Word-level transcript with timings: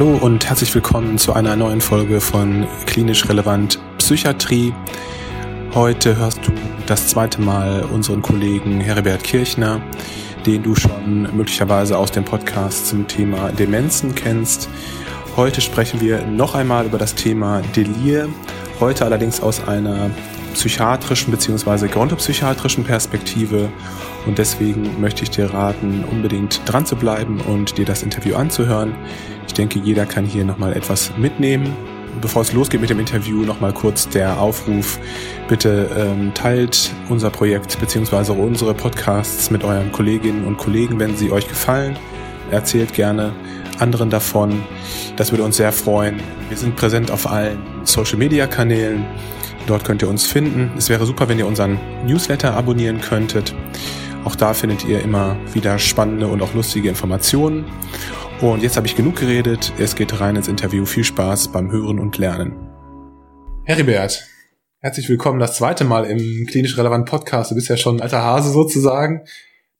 Hallo 0.00 0.16
und 0.16 0.48
herzlich 0.48 0.74
willkommen 0.74 1.18
zu 1.18 1.34
einer 1.34 1.56
neuen 1.56 1.82
Folge 1.82 2.22
von 2.22 2.66
Klinisch 2.86 3.28
Relevant 3.28 3.78
Psychiatrie. 3.98 4.72
Heute 5.74 6.16
hörst 6.16 6.38
du 6.46 6.52
das 6.86 7.08
zweite 7.08 7.38
Mal 7.42 7.82
unseren 7.82 8.22
Kollegen 8.22 8.80
Heribert 8.80 9.22
Kirchner, 9.22 9.82
den 10.46 10.62
du 10.62 10.74
schon 10.74 11.28
möglicherweise 11.36 11.98
aus 11.98 12.10
dem 12.12 12.24
Podcast 12.24 12.86
zum 12.86 13.08
Thema 13.08 13.52
Demenzen 13.52 14.14
kennst. 14.14 14.70
Heute 15.36 15.60
sprechen 15.60 16.00
wir 16.00 16.24
noch 16.24 16.54
einmal 16.54 16.86
über 16.86 16.96
das 16.96 17.14
Thema 17.14 17.60
Delir, 17.76 18.26
heute 18.80 19.04
allerdings 19.04 19.42
aus 19.42 19.68
einer 19.68 20.10
psychiatrischen 20.54 21.30
bzw. 21.30 21.88
gerontopsychiatrischen 21.88 22.84
Perspektive 22.84 23.70
und 24.26 24.38
deswegen 24.38 25.00
möchte 25.00 25.22
ich 25.22 25.30
dir 25.30 25.52
raten, 25.52 26.04
unbedingt 26.10 26.60
dran 26.66 26.86
zu 26.86 26.96
bleiben 26.96 27.40
und 27.40 27.78
dir 27.78 27.84
das 27.84 28.02
Interview 28.02 28.36
anzuhören. 28.36 28.94
Ich 29.46 29.54
denke, 29.54 29.78
jeder 29.78 30.06
kann 30.06 30.24
hier 30.24 30.44
nochmal 30.44 30.74
etwas 30.74 31.12
mitnehmen. 31.16 31.74
Bevor 32.20 32.42
es 32.42 32.52
losgeht 32.52 32.80
mit 32.80 32.90
dem 32.90 32.98
Interview, 32.98 33.44
nochmal 33.44 33.72
kurz 33.72 34.08
der 34.08 34.40
Aufruf. 34.40 34.98
Bitte 35.48 35.88
ähm, 35.96 36.34
teilt 36.34 36.90
unser 37.08 37.30
Projekt 37.30 37.78
bzw. 37.78 38.32
unsere 38.32 38.74
Podcasts 38.74 39.50
mit 39.50 39.64
euren 39.64 39.92
Kolleginnen 39.92 40.44
und 40.44 40.56
Kollegen, 40.56 40.98
wenn 40.98 41.16
sie 41.16 41.30
euch 41.30 41.48
gefallen. 41.48 41.96
Erzählt 42.50 42.92
gerne 42.94 43.32
anderen 43.78 44.10
davon. 44.10 44.62
Das 45.16 45.30
würde 45.30 45.44
uns 45.44 45.56
sehr 45.56 45.72
freuen. 45.72 46.20
Wir 46.48 46.56
sind 46.56 46.76
präsent 46.76 47.10
auf 47.10 47.30
allen 47.30 47.58
Social-Media-Kanälen. 47.84 49.04
Dort 49.66 49.84
könnt 49.84 50.02
ihr 50.02 50.08
uns 50.08 50.26
finden. 50.26 50.72
Es 50.76 50.88
wäre 50.88 51.06
super, 51.06 51.28
wenn 51.28 51.38
ihr 51.38 51.46
unseren 51.46 51.78
Newsletter 52.06 52.54
abonnieren 52.54 53.00
könntet. 53.00 53.54
Auch 54.24 54.34
da 54.34 54.52
findet 54.52 54.84
ihr 54.84 55.00
immer 55.00 55.36
wieder 55.54 55.78
spannende 55.78 56.26
und 56.26 56.42
auch 56.42 56.54
lustige 56.54 56.88
Informationen. 56.88 57.64
Und 58.40 58.62
jetzt 58.62 58.76
habe 58.76 58.86
ich 58.86 58.96
genug 58.96 59.16
geredet. 59.16 59.72
Es 59.78 59.94
geht 59.94 60.20
rein 60.20 60.36
ins 60.36 60.48
Interview. 60.48 60.84
Viel 60.84 61.04
Spaß 61.04 61.52
beim 61.52 61.70
Hören 61.70 61.98
und 61.98 62.18
Lernen. 62.18 62.52
Heribert, 63.64 64.26
herzlich 64.78 65.08
willkommen 65.08 65.38
das 65.38 65.56
zweite 65.56 65.84
Mal 65.84 66.04
im 66.04 66.46
klinisch 66.46 66.76
relevanten 66.76 67.04
Podcast. 67.04 67.50
Du 67.50 67.54
bist 67.54 67.68
ja 67.68 67.76
schon 67.76 67.96
ein 67.96 68.02
alter 68.02 68.22
Hase 68.22 68.50
sozusagen. 68.50 69.22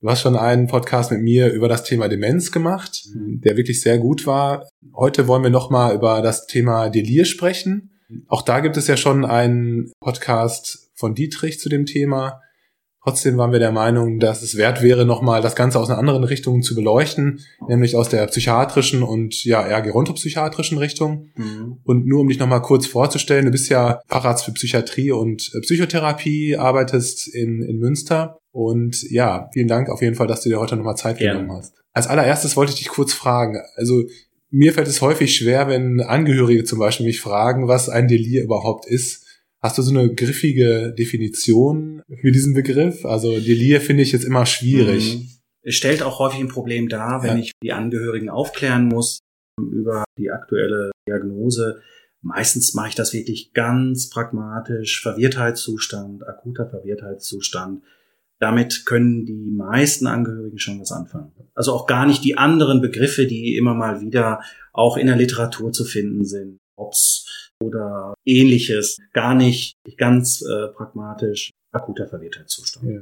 Du 0.00 0.08
hast 0.08 0.22
schon 0.22 0.36
einen 0.36 0.66
Podcast 0.66 1.10
mit 1.10 1.20
mir 1.20 1.52
über 1.52 1.68
das 1.68 1.84
Thema 1.84 2.08
Demenz 2.08 2.52
gemacht, 2.52 3.02
der 3.14 3.58
wirklich 3.58 3.82
sehr 3.82 3.98
gut 3.98 4.26
war. 4.26 4.66
Heute 4.94 5.26
wollen 5.28 5.42
wir 5.42 5.50
nochmal 5.50 5.94
über 5.94 6.22
das 6.22 6.46
Thema 6.46 6.88
Delir 6.88 7.26
sprechen. 7.26 7.89
Auch 8.28 8.42
da 8.42 8.60
gibt 8.60 8.76
es 8.76 8.86
ja 8.86 8.96
schon 8.96 9.24
einen 9.24 9.92
Podcast 10.00 10.90
von 10.94 11.14
Dietrich 11.14 11.58
zu 11.58 11.68
dem 11.68 11.86
Thema. 11.86 12.40
Trotzdem 13.02 13.38
waren 13.38 13.52
wir 13.52 13.58
der 13.58 13.72
Meinung, 13.72 14.20
dass 14.20 14.42
es 14.42 14.58
wert 14.58 14.82
wäre, 14.82 15.06
nochmal 15.06 15.40
das 15.40 15.56
Ganze 15.56 15.78
aus 15.78 15.88
einer 15.88 15.98
anderen 15.98 16.22
Richtung 16.22 16.62
zu 16.62 16.74
beleuchten, 16.74 17.40
nämlich 17.66 17.96
aus 17.96 18.10
der 18.10 18.26
psychiatrischen 18.26 19.02
und 19.02 19.42
ja 19.44 19.66
eher 19.66 19.80
gerontopsychiatrischen 19.80 20.76
Richtung. 20.76 21.30
Mhm. 21.34 21.78
Und 21.82 22.06
nur 22.06 22.20
um 22.20 22.28
dich 22.28 22.38
nochmal 22.38 22.60
kurz 22.60 22.86
vorzustellen, 22.86 23.46
du 23.46 23.52
bist 23.52 23.70
ja 23.70 24.00
Facharzt 24.06 24.44
für 24.44 24.52
Psychiatrie 24.52 25.12
und 25.12 25.50
äh, 25.54 25.60
Psychotherapie, 25.60 26.58
arbeitest 26.58 27.26
in, 27.34 27.62
in 27.62 27.78
Münster. 27.78 28.38
Und 28.52 29.02
ja, 29.10 29.48
vielen 29.54 29.68
Dank 29.68 29.88
auf 29.88 30.02
jeden 30.02 30.14
Fall, 30.14 30.26
dass 30.26 30.42
du 30.42 30.50
dir 30.50 30.60
heute 30.60 30.76
nochmal 30.76 30.96
Zeit 30.96 31.18
Gerne. 31.18 31.40
genommen 31.40 31.58
hast. 31.58 31.74
Als 31.94 32.06
allererstes 32.06 32.54
wollte 32.56 32.72
ich 32.72 32.78
dich 32.78 32.88
kurz 32.88 33.14
fragen. 33.14 33.62
Also 33.76 34.02
mir 34.50 34.72
fällt 34.72 34.88
es 34.88 35.00
häufig 35.00 35.34
schwer, 35.34 35.68
wenn 35.68 36.00
Angehörige 36.00 36.64
zum 36.64 36.78
Beispiel 36.78 37.06
mich 37.06 37.20
fragen, 37.20 37.68
was 37.68 37.88
ein 37.88 38.08
Delir 38.08 38.42
überhaupt 38.42 38.86
ist. 38.86 39.26
Hast 39.60 39.78
du 39.78 39.82
so 39.82 39.90
eine 39.90 40.14
griffige 40.14 40.94
Definition 40.98 42.02
für 42.20 42.32
diesen 42.32 42.54
Begriff? 42.54 43.04
Also 43.04 43.38
Delir 43.38 43.80
finde 43.80 44.02
ich 44.02 44.12
jetzt 44.12 44.24
immer 44.24 44.46
schwierig. 44.46 45.18
Mhm. 45.18 45.28
Es 45.62 45.74
stellt 45.74 46.02
auch 46.02 46.18
häufig 46.18 46.40
ein 46.40 46.48
Problem 46.48 46.88
dar, 46.88 47.22
wenn 47.22 47.36
ja. 47.36 47.42
ich 47.42 47.52
die 47.62 47.72
Angehörigen 47.72 48.30
aufklären 48.30 48.88
muss 48.88 49.20
über 49.58 50.04
die 50.18 50.30
aktuelle 50.30 50.90
Diagnose. 51.06 51.80
Meistens 52.22 52.74
mache 52.74 52.88
ich 52.88 52.94
das 52.94 53.12
wirklich 53.12 53.52
ganz 53.52 54.08
pragmatisch. 54.08 55.02
Verwirrtheitszustand, 55.02 56.26
akuter 56.26 56.68
Verwirrtheitszustand. 56.68 57.82
Damit 58.40 58.86
können 58.86 59.26
die 59.26 59.50
meisten 59.50 60.06
Angehörigen 60.06 60.58
schon 60.58 60.80
was 60.80 60.92
anfangen. 60.92 61.32
Also 61.54 61.72
auch 61.72 61.86
gar 61.86 62.06
nicht 62.06 62.24
die 62.24 62.38
anderen 62.38 62.80
Begriffe, 62.80 63.26
die 63.26 63.56
immer 63.56 63.74
mal 63.74 64.00
wieder 64.00 64.40
auch 64.72 64.96
in 64.96 65.06
der 65.06 65.16
Literatur 65.16 65.72
zu 65.72 65.84
finden 65.84 66.24
sind. 66.24 66.58
Ops 66.76 67.50
oder 67.62 68.14
ähnliches. 68.24 68.98
Gar 69.12 69.34
nicht 69.34 69.74
ganz 69.98 70.42
äh, 70.42 70.68
pragmatisch 70.68 71.50
akuter 71.70 72.08
Verwirrtheitszustand. 72.08 72.90
Ja. 72.90 73.00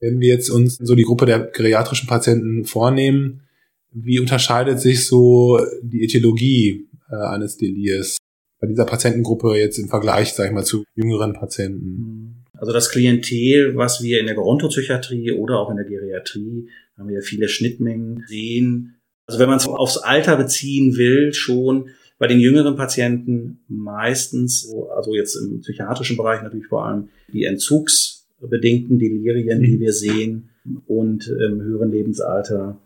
Wenn 0.00 0.20
wir 0.20 0.28
jetzt 0.28 0.48
uns 0.48 0.76
so 0.76 0.94
die 0.94 1.02
Gruppe 1.02 1.26
der 1.26 1.40
geriatrischen 1.40 2.08
Patienten 2.08 2.64
vornehmen, 2.64 3.42
wie 3.90 4.20
unterscheidet 4.20 4.80
sich 4.80 5.06
so 5.06 5.60
die 5.82 6.04
Ethologie 6.04 6.88
äh, 7.10 7.14
eines 7.14 7.58
Delirs 7.58 8.16
bei 8.60 8.66
dieser 8.66 8.86
Patientengruppe 8.86 9.56
jetzt 9.56 9.78
im 9.78 9.88
Vergleich, 9.88 10.32
sag 10.32 10.46
ich 10.46 10.52
mal, 10.52 10.64
zu 10.64 10.84
jüngeren 10.94 11.32
Patienten? 11.32 12.27
Also 12.58 12.72
das 12.72 12.90
Klientel, 12.90 13.76
was 13.76 14.02
wir 14.02 14.18
in 14.18 14.26
der 14.26 14.34
Gerontopsychiatrie 14.34 15.32
oder 15.32 15.60
auch 15.60 15.70
in 15.70 15.76
der 15.76 15.86
Geriatrie, 15.86 16.68
haben 16.96 17.08
wir 17.08 17.16
ja 17.16 17.22
viele 17.22 17.48
Schnittmengen 17.48 18.24
sehen. 18.26 18.96
Also 19.26 19.38
wenn 19.38 19.48
man 19.48 19.58
es 19.58 19.66
aufs 19.66 19.98
Alter 19.98 20.36
beziehen 20.36 20.96
will, 20.96 21.32
schon 21.32 21.90
bei 22.18 22.26
den 22.26 22.40
jüngeren 22.40 22.74
Patienten 22.74 23.60
meistens, 23.68 24.74
also 24.96 25.14
jetzt 25.14 25.36
im 25.36 25.60
psychiatrischen 25.60 26.16
Bereich 26.16 26.42
natürlich 26.42 26.66
vor 26.66 26.84
allem 26.84 27.10
die 27.32 27.44
entzugsbedingten 27.44 28.98
Delirien, 28.98 29.62
die 29.62 29.76
mhm. 29.76 29.80
wir 29.80 29.92
sehen 29.92 30.50
und 30.86 31.28
im 31.28 31.62
höheren 31.62 31.92
Lebensalter 31.92 32.80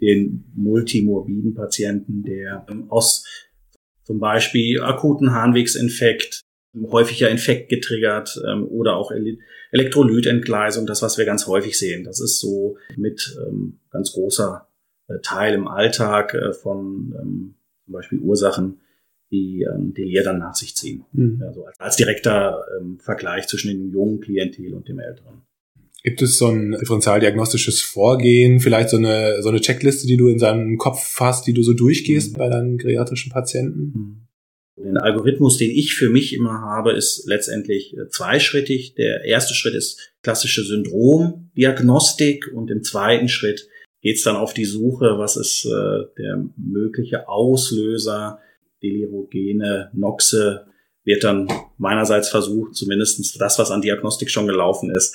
den 0.00 0.44
multimorbiden 0.54 1.54
Patienten, 1.54 2.22
der 2.22 2.66
aus 2.88 3.24
zum 4.04 4.20
Beispiel 4.20 4.80
akuten 4.80 5.32
Harnwegsinfekt, 5.32 6.42
häufiger 6.90 7.30
Infekt 7.30 7.68
getriggert 7.68 8.40
ähm, 8.46 8.66
oder 8.68 8.96
auch 8.96 9.12
Elektrolytentgleisung, 9.72 10.86
das, 10.86 11.02
was 11.02 11.18
wir 11.18 11.24
ganz 11.24 11.46
häufig 11.46 11.78
sehen. 11.78 12.04
Das 12.04 12.20
ist 12.20 12.40
so 12.40 12.76
mit 12.96 13.36
ähm, 13.46 13.80
ganz 13.90 14.12
großer 14.12 14.68
äh, 15.08 15.18
Teil 15.22 15.54
im 15.54 15.68
Alltag 15.68 16.34
äh, 16.34 16.52
von 16.52 17.14
ähm, 17.20 17.54
zum 17.84 17.92
Beispiel 17.92 18.18
Ursachen, 18.18 18.80
die 19.30 19.62
ähm, 19.62 19.94
Delir 19.94 20.22
dann 20.22 20.38
nach 20.38 20.54
sich 20.54 20.76
ziehen. 20.76 21.04
Mhm. 21.12 21.42
Also 21.46 21.64
als, 21.64 21.80
als 21.80 21.96
direkter 21.96 22.64
ähm, 22.78 22.98
Vergleich 23.00 23.46
zwischen 23.46 23.68
dem 23.68 23.90
jungen 23.90 24.20
Klientel 24.20 24.74
und 24.74 24.88
dem 24.88 24.98
älteren. 24.98 25.42
Gibt 26.02 26.22
es 26.22 26.38
so 26.38 26.48
ein 26.48 26.72
differentialdiagnostisches 26.72 27.82
Vorgehen, 27.82 28.60
vielleicht 28.60 28.90
so 28.90 28.96
eine, 28.96 29.42
so 29.42 29.48
eine 29.48 29.60
Checkliste, 29.60 30.06
die 30.06 30.16
du 30.16 30.28
in 30.28 30.38
seinem 30.38 30.78
Kopf 30.78 31.18
hast, 31.18 31.48
die 31.48 31.52
du 31.52 31.62
so 31.62 31.72
durchgehst 31.72 32.34
mhm. 32.34 32.38
bei 32.38 32.48
deinen 32.48 32.78
geriatrischen 32.78 33.32
Patienten? 33.32 33.80
Mhm. 33.80 34.25
Den 34.76 34.98
Algorithmus, 34.98 35.56
den 35.56 35.70
ich 35.70 35.94
für 35.94 36.10
mich 36.10 36.34
immer 36.34 36.60
habe, 36.60 36.92
ist 36.92 37.26
letztendlich 37.26 37.96
äh, 37.96 38.08
zweischrittig. 38.08 38.94
Der 38.94 39.24
erste 39.24 39.54
Schritt 39.54 39.74
ist 39.74 40.12
klassische 40.22 40.64
Syndromdiagnostik 40.64 42.52
und 42.52 42.70
im 42.70 42.82
zweiten 42.82 43.28
Schritt 43.28 43.68
geht 44.02 44.16
es 44.16 44.22
dann 44.22 44.36
auf 44.36 44.52
die 44.52 44.66
Suche, 44.66 45.18
was 45.18 45.36
ist 45.36 45.64
äh, 45.64 46.04
der 46.18 46.44
mögliche 46.56 47.28
Auslöser, 47.28 48.40
Delirogene, 48.82 49.90
Noxe, 49.94 50.66
wird 51.04 51.24
dann 51.24 51.48
meinerseits 51.78 52.28
versucht, 52.28 52.74
zumindest 52.74 53.40
das, 53.40 53.58
was 53.58 53.70
an 53.70 53.80
Diagnostik 53.80 54.30
schon 54.30 54.46
gelaufen 54.46 54.94
ist, 54.94 55.14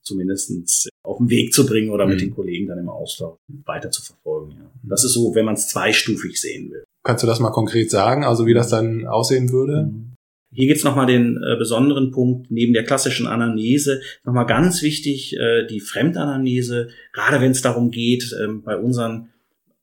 zumindest 0.00 0.88
auf 1.02 1.18
den 1.18 1.28
Weg 1.28 1.52
zu 1.52 1.66
bringen 1.66 1.90
oder 1.90 2.06
mhm. 2.06 2.12
mit 2.12 2.20
den 2.22 2.34
Kollegen 2.34 2.66
dann 2.66 2.78
im 2.78 2.88
Austausch 2.88 3.38
weiter 3.64 3.90
zu 3.90 4.02
verfolgen. 4.02 4.52
Ja. 4.52 4.70
Das 4.84 5.04
ist 5.04 5.12
so, 5.12 5.34
wenn 5.34 5.44
man 5.44 5.54
es 5.54 5.68
zweistufig 5.68 6.40
sehen 6.40 6.70
will. 6.70 6.84
Kannst 7.06 7.22
du 7.22 7.28
das 7.28 7.38
mal 7.38 7.52
konkret 7.52 7.88
sagen, 7.88 8.24
also 8.24 8.46
wie 8.46 8.54
das 8.54 8.68
dann 8.68 9.06
aussehen 9.06 9.52
würde? 9.52 9.84
Mhm. 9.84 10.16
Hier 10.52 10.66
gibt's 10.66 10.82
nochmal 10.82 11.06
den 11.06 11.36
äh, 11.36 11.56
besonderen 11.56 12.10
Punkt, 12.10 12.50
neben 12.50 12.72
der 12.72 12.82
klassischen 12.82 13.28
Anamnese, 13.28 14.00
nochmal 14.24 14.46
ganz 14.46 14.82
wichtig, 14.82 15.36
äh, 15.36 15.66
die 15.66 15.78
Fremdanamnese, 15.78 16.88
gerade 17.12 17.40
wenn 17.40 17.52
es 17.52 17.62
darum 17.62 17.92
geht, 17.92 18.32
äh, 18.32 18.48
bei 18.48 18.76
unseren 18.76 19.28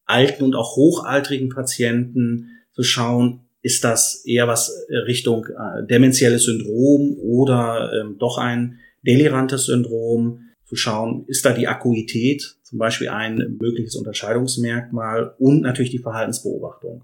alten 0.06 0.44
und 0.44 0.54
auch 0.54 0.76
hochaltrigen 0.76 1.48
Patienten 1.48 2.50
zu 2.74 2.84
schauen, 2.84 3.40
ist 3.62 3.86
das 3.86 4.26
eher 4.26 4.50
was 4.50 4.86
äh, 4.90 4.98
Richtung 4.98 5.46
äh, 5.46 5.88
dementielles 5.88 6.44
Syndrom 6.44 7.16
oder 7.22 7.94
ähm, 8.02 8.18
doch 8.20 8.38
ein 8.38 8.80
delirantes 9.06 9.68
Syndrom, 9.68 10.40
zu 10.74 10.78
schauen, 10.78 11.26
ist 11.28 11.46
da 11.46 11.54
die 11.54 11.68
Akuität 11.68 12.58
zum 12.64 12.80
Beispiel 12.80 13.10
ein 13.10 13.58
mögliches 13.62 13.96
Unterscheidungsmerkmal 13.96 15.36
und 15.38 15.62
natürlich 15.62 15.92
die 15.92 16.00
Verhaltensbeobachtung. 16.00 17.04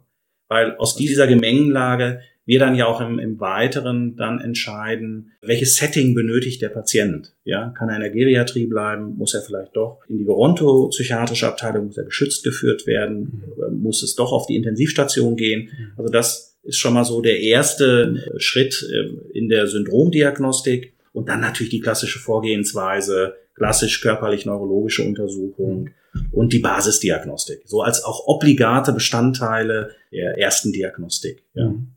Weil 0.50 0.76
aus 0.76 0.96
dieser 0.96 1.28
Gemengenlage 1.28 2.20
wir 2.50 2.58
dann 2.58 2.74
ja 2.74 2.88
auch 2.88 3.00
im, 3.00 3.20
im 3.20 3.40
Weiteren 3.40 4.16
dann 4.16 4.42
entscheiden, 4.42 5.34
welches 5.40 5.76
Setting 5.76 6.16
benötigt 6.16 6.64
der 6.64 6.70
Patient. 6.70 7.32
Ja, 7.44 7.70
kann 7.78 7.90
er 7.90 7.96
in 7.98 8.02
der 8.02 8.10
Geriatrie 8.10 8.66
bleiben? 8.66 9.16
Muss 9.18 9.36
er 9.36 9.44
vielleicht 9.44 9.76
doch 9.76 10.00
in 10.08 10.18
die 10.18 10.26
gerontopsychiatrische 10.26 11.48
Abteilung? 11.48 11.86
Muss 11.86 11.98
er 12.00 12.06
geschützt 12.06 12.44
geführt 12.44 12.88
werden? 12.88 13.44
Mhm. 13.56 13.84
Muss 13.84 14.02
es 14.02 14.16
doch 14.16 14.32
auf 14.32 14.48
die 14.48 14.56
Intensivstation 14.56 15.36
gehen? 15.36 15.70
Mhm. 15.72 15.92
Also 15.98 16.12
das 16.12 16.58
ist 16.64 16.80
schon 16.80 16.96
mal 16.96 17.06
so 17.06 17.22
der 17.22 17.40
erste 17.40 18.32
Schritt 18.38 18.84
äh, 18.92 19.38
in 19.38 19.48
der 19.48 19.68
Syndromdiagnostik. 19.68 20.94
Und 21.14 21.30
dann 21.30 21.42
natürlich 21.42 21.72
die 21.72 21.82
klassische 21.82 22.18
Vorgehensweise, 22.18 23.36
klassisch 23.60 24.02
körperlich-neurologische 24.02 25.04
Untersuchung 25.04 25.92
und 26.32 26.54
die 26.54 26.60
Basisdiagnostik. 26.60 27.62
So 27.66 27.82
als 27.82 28.04
auch 28.04 28.26
obligate 28.26 28.94
Bestandteile 28.94 29.92
der 30.12 30.40
ersten 30.40 30.72
Diagnostik. 30.72 31.44
Ja. 31.54 31.70
Mhm. 31.70 31.90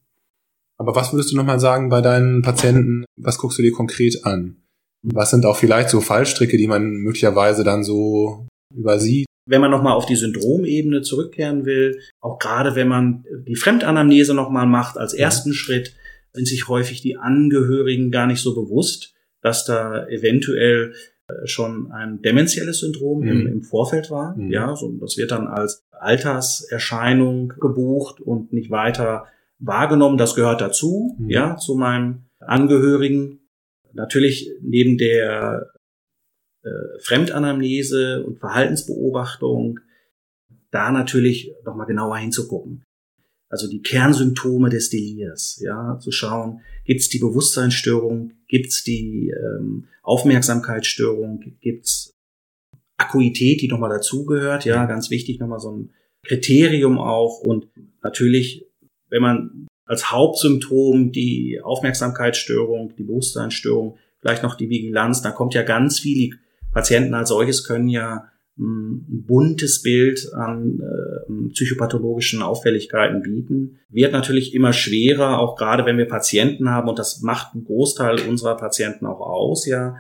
Aber 0.77 0.95
was 0.97 1.13
würdest 1.13 1.33
du 1.33 1.37
nochmal 1.37 1.61
sagen 1.61 1.89
bei 1.89 2.01
deinen 2.01 2.43
Patienten? 2.43 3.05
Was 3.17 3.39
guckst 3.39 3.59
du 3.59 3.63
dir 3.63 3.73
konkret 3.73 4.25
an? 4.25 4.57
Was 5.03 5.31
sind 5.31 5.47
auch 5.47 5.57
vielleicht 5.57 5.91
so 5.91 6.01
Fallstricke, 6.01 6.57
die 6.57 6.67
man 6.67 6.91
möglicherweise 6.91 7.63
dann 7.63 7.85
so 7.85 8.47
übersieht? 8.75 9.27
Wenn 9.47 9.61
man 9.61 9.71
nochmal 9.71 9.95
auf 9.95 10.07
die 10.07 10.17
Syndromebene 10.17 11.03
zurückkehren 11.03 11.65
will, 11.65 12.01
auch 12.21 12.39
gerade 12.39 12.75
wenn 12.75 12.89
man 12.89 13.25
die 13.47 13.57
Fremdanamnese 13.57 14.35
nochmal 14.35 14.67
macht 14.67 14.99
als 14.99 15.15
ersten 15.15 15.51
ja. 15.51 15.55
Schritt, 15.55 15.95
sind 16.33 16.47
sich 16.47 16.69
häufig 16.69 17.03
die 17.03 17.17
Angehörigen 17.17 18.11
gar 18.11 18.27
nicht 18.27 18.41
so 18.41 18.55
bewusst, 18.55 19.15
dass 19.41 19.65
da 19.65 20.07
eventuell 20.09 20.95
schon 21.45 21.91
ein 21.93 22.23
dementielles 22.23 22.81
Syndrom 22.81 23.21
mhm. 23.21 23.29
im, 23.29 23.47
im, 23.47 23.63
Vorfeld 23.63 24.11
war. 24.11 24.37
Mhm. 24.37 24.51
Ja, 24.51 24.75
so, 24.77 24.93
das 25.01 25.17
wird 25.17 25.31
dann 25.31 25.47
als 25.47 25.85
Alterserscheinung 25.91 27.55
gebucht 27.61 28.21
und 28.21 28.53
nicht 28.53 28.71
weiter 28.71 29.27
wahrgenommen. 29.59 30.19
Das 30.19 30.35
gehört 30.35 30.61
dazu, 30.61 31.17
mhm. 31.19 31.31
ja, 31.31 31.57
zu 31.57 31.75
meinem 31.75 32.25
Angehörigen. 32.41 33.41
Natürlich 33.93 34.51
neben 34.63 34.99
der 34.99 35.73
äh, 36.63 36.69
Fremdanamnese 37.01 38.25
und 38.25 38.39
Verhaltensbeobachtung 38.39 39.81
da 40.71 40.91
natürlich 40.91 41.55
nochmal 41.65 41.87
genauer 41.87 42.17
hinzugucken. 42.17 42.83
Also 43.53 43.69
die 43.69 43.83
Kernsymptome 43.83 44.71
des 44.71 44.89
Delirs, 44.89 45.61
ja, 45.63 45.99
zu 45.99 46.11
schauen, 46.11 46.63
gibt's 46.87 47.11
die 47.11 47.19
Bewusstseinsstörung, 47.19 48.33
gibt's 48.49 48.83
die 48.83 49.29
ähm, 49.29 49.89
Aufmerksamkeitsstörung, 50.03 51.59
gibt's 51.61 52.15
Akuität, 52.97 53.61
die 53.61 53.69
nochmal 53.69 53.91
dazugehört, 53.91 54.65
ja, 54.65 54.87
ganz 54.87 55.11
wichtig, 55.11 55.39
nochmal 55.39 55.61
so 55.61 55.71
ein 55.71 55.91
Kriterium 56.23 56.99
auch. 56.99 57.41
Und 57.41 57.69
natürlich, 58.03 58.65
wenn 59.11 59.21
man 59.21 59.67
als 59.85 60.11
Hauptsymptom 60.11 61.13
die 61.13 61.61
Aufmerksamkeitsstörung, 61.63 62.97
die 62.97 63.03
Bewusstseinsstörung, 63.03 63.99
vielleicht 64.19 64.43
noch 64.43 64.55
die 64.55 64.71
Vigilanz, 64.71 65.21
da 65.21 65.31
kommt 65.31 65.53
ja 65.53 65.63
ganz 65.63 65.99
viel, 65.99 66.15
die 66.15 66.35
Patienten 66.73 67.13
als 67.13 67.29
solches 67.29 67.65
können 67.65 67.89
ja 67.89 68.32
ein 68.63 69.25
buntes 69.27 69.83
Bild 69.83 70.33
an 70.35 70.81
äh, 70.81 71.49
psychopathologischen 71.53 72.43
Auffälligkeiten 72.43 73.23
bieten. 73.23 73.81
Wird 73.89 74.13
natürlich 74.13 74.55
immer 74.55 74.73
schwerer, 74.73 75.39
auch 75.39 75.57
gerade 75.57 75.85
wenn 75.85 75.99
wir 75.99 76.07
Patienten 76.07 76.71
haben, 76.71 76.89
und 76.89 76.99
das 76.99 77.23
macht 77.23 77.55
einen 77.55 77.65
Großteil 77.65 78.21
unserer 78.29 78.57
Patienten 78.57 79.07
auch 79.07 79.21
aus, 79.21 79.67
ja, 79.67 79.97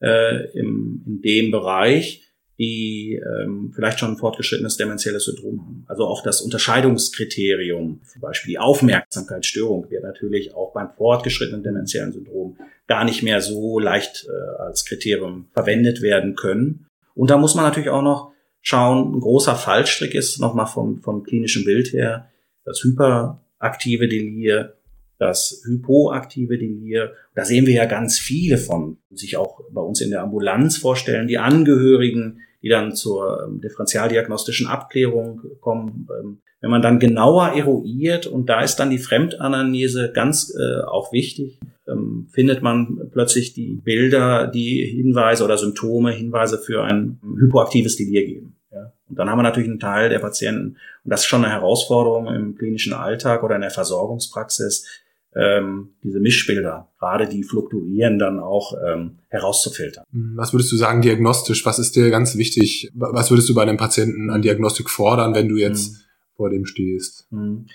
äh, 0.00 0.50
im, 0.58 1.02
in 1.06 1.22
dem 1.22 1.50
Bereich, 1.50 2.24
die 2.58 3.20
ähm, 3.20 3.72
vielleicht 3.74 3.98
schon 3.98 4.12
ein 4.12 4.16
fortgeschrittenes 4.16 4.76
dementielles 4.76 5.24
Syndrom 5.24 5.60
haben. 5.60 5.84
Also 5.88 6.04
auch 6.04 6.22
das 6.22 6.40
Unterscheidungskriterium, 6.40 8.00
zum 8.04 8.20
Beispiel 8.20 8.52
die 8.52 8.58
Aufmerksamkeitsstörung, 8.58 9.90
wird 9.90 10.04
natürlich 10.04 10.54
auch 10.54 10.72
beim 10.72 10.90
fortgeschrittenen 10.96 11.64
dementiellen 11.64 12.12
Syndrom 12.12 12.56
gar 12.86 13.04
nicht 13.04 13.22
mehr 13.22 13.40
so 13.40 13.78
leicht 13.78 14.26
äh, 14.28 14.62
als 14.62 14.84
Kriterium 14.84 15.48
verwendet 15.52 16.00
werden 16.00 16.36
können. 16.36 16.86
Und 17.14 17.30
da 17.30 17.38
muss 17.38 17.54
man 17.54 17.64
natürlich 17.64 17.90
auch 17.90 18.02
noch 18.02 18.32
schauen, 18.60 19.14
ein 19.14 19.20
großer 19.20 19.54
Fallstrick 19.54 20.14
ist 20.14 20.40
nochmal 20.40 20.66
vom, 20.66 21.00
vom 21.02 21.22
klinischen 21.22 21.64
Bild 21.64 21.92
her, 21.92 22.30
das 22.64 22.82
hyperaktive 22.82 24.08
Delir, 24.08 24.74
das 25.18 25.62
hypoaktive 25.66 26.58
Delir. 26.58 27.12
Da 27.34 27.44
sehen 27.44 27.66
wir 27.66 27.74
ja 27.74 27.84
ganz 27.86 28.18
viele 28.18 28.58
von, 28.58 28.98
sich 29.10 29.36
auch 29.36 29.60
bei 29.70 29.80
uns 29.80 30.00
in 30.00 30.10
der 30.10 30.22
Ambulanz 30.22 30.76
vorstellen, 30.76 31.28
die 31.28 31.38
Angehörigen, 31.38 32.40
die 32.64 32.70
dann 32.70 32.94
zur 32.94 33.44
ähm, 33.46 33.60
differentialdiagnostischen 33.60 34.66
Abklärung 34.66 35.42
kommen. 35.60 36.08
Ähm, 36.18 36.38
wenn 36.62 36.70
man 36.70 36.80
dann 36.80 36.98
genauer 36.98 37.50
eruiert, 37.50 38.26
und 38.26 38.48
da 38.48 38.62
ist 38.62 38.76
dann 38.76 38.88
die 38.88 38.98
Fremdanamnese 38.98 40.12
ganz 40.14 40.50
äh, 40.58 40.80
auch 40.80 41.12
wichtig, 41.12 41.60
ähm, 41.86 42.26
findet 42.32 42.62
man 42.62 43.10
plötzlich 43.12 43.52
die 43.52 43.74
Bilder, 43.74 44.46
die 44.46 44.82
Hinweise 44.82 45.44
oder 45.44 45.58
Symptome, 45.58 46.12
Hinweise 46.12 46.56
für 46.56 46.84
ein 46.84 47.20
hypoaktives 47.38 47.96
Delir 47.96 48.24
geben. 48.24 48.56
Ja. 48.72 48.94
Und 49.10 49.18
dann 49.18 49.28
haben 49.28 49.38
wir 49.38 49.42
natürlich 49.42 49.68
einen 49.68 49.78
Teil 49.78 50.08
der 50.08 50.20
Patienten, 50.20 50.78
und 51.04 51.10
das 51.10 51.20
ist 51.20 51.26
schon 51.26 51.44
eine 51.44 51.52
Herausforderung 51.52 52.28
im 52.28 52.56
klinischen 52.56 52.94
Alltag 52.94 53.42
oder 53.42 53.56
in 53.56 53.60
der 53.60 53.70
Versorgungspraxis, 53.70 55.03
ähm, 55.36 55.90
diese 56.02 56.20
Mischbilder, 56.20 56.92
gerade 56.98 57.28
die 57.28 57.42
fluktuieren, 57.42 58.18
dann 58.18 58.38
auch 58.38 58.74
ähm, 58.86 59.18
herauszufiltern. 59.28 60.04
Was 60.36 60.52
würdest 60.52 60.70
du 60.72 60.76
sagen 60.76 61.02
diagnostisch? 61.02 61.66
Was 61.66 61.78
ist 61.78 61.96
dir 61.96 62.10
ganz 62.10 62.36
wichtig? 62.36 62.90
Was 62.94 63.30
würdest 63.30 63.48
du 63.48 63.54
bei 63.54 63.62
einem 63.62 63.76
Patienten 63.76 64.30
an 64.30 64.42
Diagnostik 64.42 64.88
fordern, 64.90 65.34
wenn 65.34 65.48
du 65.48 65.56
jetzt 65.56 65.92
mhm 65.92 65.98
vor 66.36 66.50
dem 66.50 66.66
stehst. 66.66 67.26
Mhm. 67.30 67.66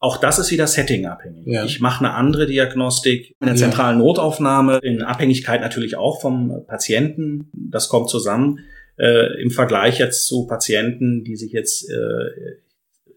Auch 0.00 0.18
das 0.18 0.38
ist 0.38 0.52
wieder 0.52 0.68
settingabhängig. 0.68 1.46
Ja. 1.46 1.64
Ich 1.64 1.80
mache 1.80 2.04
eine 2.04 2.14
andere 2.14 2.46
Diagnostik 2.46 3.34
in 3.40 3.48
der 3.48 3.56
zentralen 3.56 3.98
Notaufnahme, 3.98 4.78
in 4.82 5.02
Abhängigkeit 5.02 5.60
natürlich 5.60 5.96
auch 5.96 6.20
vom 6.20 6.64
Patienten. 6.68 7.50
Das 7.52 7.88
kommt 7.88 8.08
zusammen. 8.08 8.60
Äh, 8.96 9.42
Im 9.42 9.50
Vergleich 9.50 9.98
jetzt 9.98 10.28
zu 10.28 10.46
Patienten, 10.46 11.24
die 11.24 11.34
sich 11.34 11.50
jetzt 11.50 11.90
äh, 11.90 12.58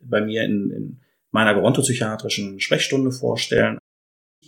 bei 0.01 0.21
mir 0.21 0.43
in, 0.43 0.71
in 0.71 0.99
meiner 1.29 1.53
gerontopsychiatrischen 1.53 2.59
Sprechstunde 2.59 3.11
vorstellen. 3.11 3.77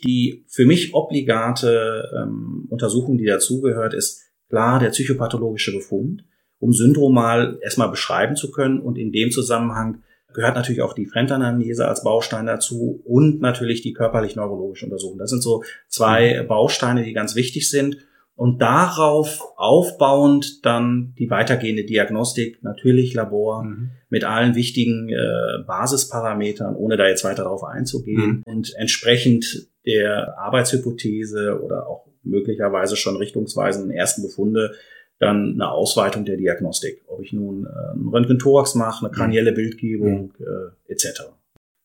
Die 0.04 0.46
für 0.48 0.66
mich 0.66 0.94
obligate 0.94 2.10
ähm, 2.16 2.68
Untersuchung, 2.70 3.18
die 3.18 3.26
dazugehört, 3.26 3.94
ist 3.94 4.22
klar 4.50 4.80
der 4.80 4.90
psychopathologische 4.90 5.72
Befund, 5.72 6.26
um 6.60 6.74
Syndrom 6.74 7.14
mal 7.14 7.58
erstmal 7.62 7.90
beschreiben 7.90 8.36
zu 8.36 8.52
können 8.52 8.80
und 8.80 8.98
in 8.98 9.12
dem 9.12 9.32
Zusammenhang 9.32 10.04
gehört 10.34 10.56
natürlich 10.56 10.82
auch 10.82 10.94
die 10.94 11.06
Fremdanamnese 11.06 11.88
als 11.88 12.04
Baustein 12.04 12.46
dazu 12.46 13.02
und 13.06 13.40
natürlich 13.40 13.82
die 13.82 13.94
körperlich-neurologische 13.94 14.86
Untersuchung. 14.86 15.20
Das 15.20 15.30
sind 15.30 15.42
so 15.42 15.64
zwei. 15.88 16.44
Bausteine, 16.44 17.04
die 17.04 17.14
ganz 17.14 17.36
wichtig 17.36 17.70
sind. 17.70 17.98
Und 18.36 18.64
darauf 18.64 19.42
aufbauend 19.58 20.66
dann 20.66 21.14
die 21.20 21.30
weitergehende 21.30 21.86
Diagnostik, 21.86 22.64
natürlich 22.64 23.14
Labor 23.14 23.64
mhm. 23.64 23.92
mit 24.10 24.24
allen 24.24 24.56
wichtigen 24.56 25.10
äh, 25.10 25.64
Basisparametern, 25.68 26.76
ohne 26.76 26.98
da 26.98 27.08
jetzt 27.08 27.24
weiter 27.24 27.44
darauf 27.44 27.64
einzugehen. 27.64 28.38
Mhm. 28.38 28.44
Und 28.46 28.74
entsprechend 28.76 29.68
der 29.86 30.38
Arbeitshypothese 30.38 31.62
oder 31.62 31.88
auch 31.88 32.08
möglicherweise 32.24 32.96
schon 32.96 33.18
richtungsweisenden 33.18 33.92
ersten 33.92 34.22
Befunde 34.22 34.74
dann 35.20 35.54
eine 35.54 35.72
Ausweitung 35.72 36.26
der 36.26 36.38
Diagnostik. 36.38 37.04
Ob 37.08 37.22
ich 37.22 37.34
nun 37.34 37.66
äh, 37.66 37.92
einen 37.94 38.10
Röntgen-Thorax 38.10 38.76
mache, 38.76 39.06
eine 39.06 39.14
kranielle 39.14 39.52
mhm. 39.52 39.56
Bildgebung 39.56 40.34
mhm. 40.38 40.46
äh, 40.88 40.92
etc. 40.92 41.24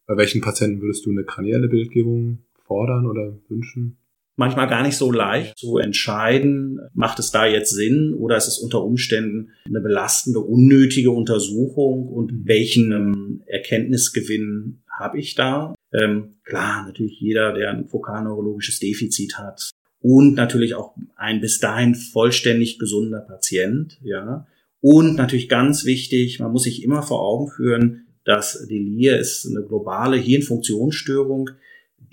Bei 0.07 0.17
welchen 0.17 0.41
Patienten 0.41 0.81
würdest 0.81 1.05
du 1.07 1.11
eine 1.11 1.25
kranielle 1.25 1.69
Bildgebung 1.69 2.39
fordern 2.67 3.07
oder 3.07 3.39
wünschen? 3.49 3.99
Manchmal 4.37 4.69
gar 4.69 4.83
nicht 4.83 4.97
so 4.97 5.11
leicht 5.11 5.59
zu 5.59 5.79
entscheiden, 5.79 6.79
macht 6.95 7.19
es 7.19 7.33
da 7.33 7.45
jetzt 7.45 7.71
Sinn 7.71 8.15
oder 8.15 8.37
ist 8.37 8.47
es 8.47 8.59
unter 8.59 8.85
Umständen 8.85 9.51
eine 9.67 9.81
belastende, 9.81 10.39
unnötige 10.39 11.11
Untersuchung 11.11 12.07
und 12.09 12.33
mhm. 12.33 12.43
welchen 12.45 12.93
ähm, 12.93 13.43
Erkenntnisgewinn 13.47 14.83
habe 14.89 15.19
ich 15.19 15.35
da? 15.35 15.75
Ähm, 15.93 16.37
klar, 16.45 16.87
natürlich 16.87 17.19
jeder, 17.21 17.53
der 17.53 17.71
ein 17.71 17.89
fokalneurologisches 17.89 18.79
Defizit 18.79 19.39
hat, 19.39 19.71
und 20.01 20.35
natürlich 20.35 20.75
auch 20.75 20.95
ein 21.17 21.41
bis 21.41 21.59
dahin 21.59 21.95
vollständig 21.95 22.79
gesunder 22.79 23.21
Patient, 23.21 23.99
ja. 24.03 24.47
Und 24.81 25.17
natürlich 25.17 25.49
ganz 25.49 25.85
wichtig, 25.85 26.39
man 26.39 26.53
muss 26.53 26.63
sich 26.63 26.85
immer 26.85 27.03
vor 27.03 27.21
Augen 27.21 27.51
führen, 27.51 28.07
dass 28.25 28.67
Delir 28.69 29.19
ist 29.19 29.47
eine 29.47 29.67
globale 29.67 30.17
Hirnfunktionsstörung, 30.17 31.51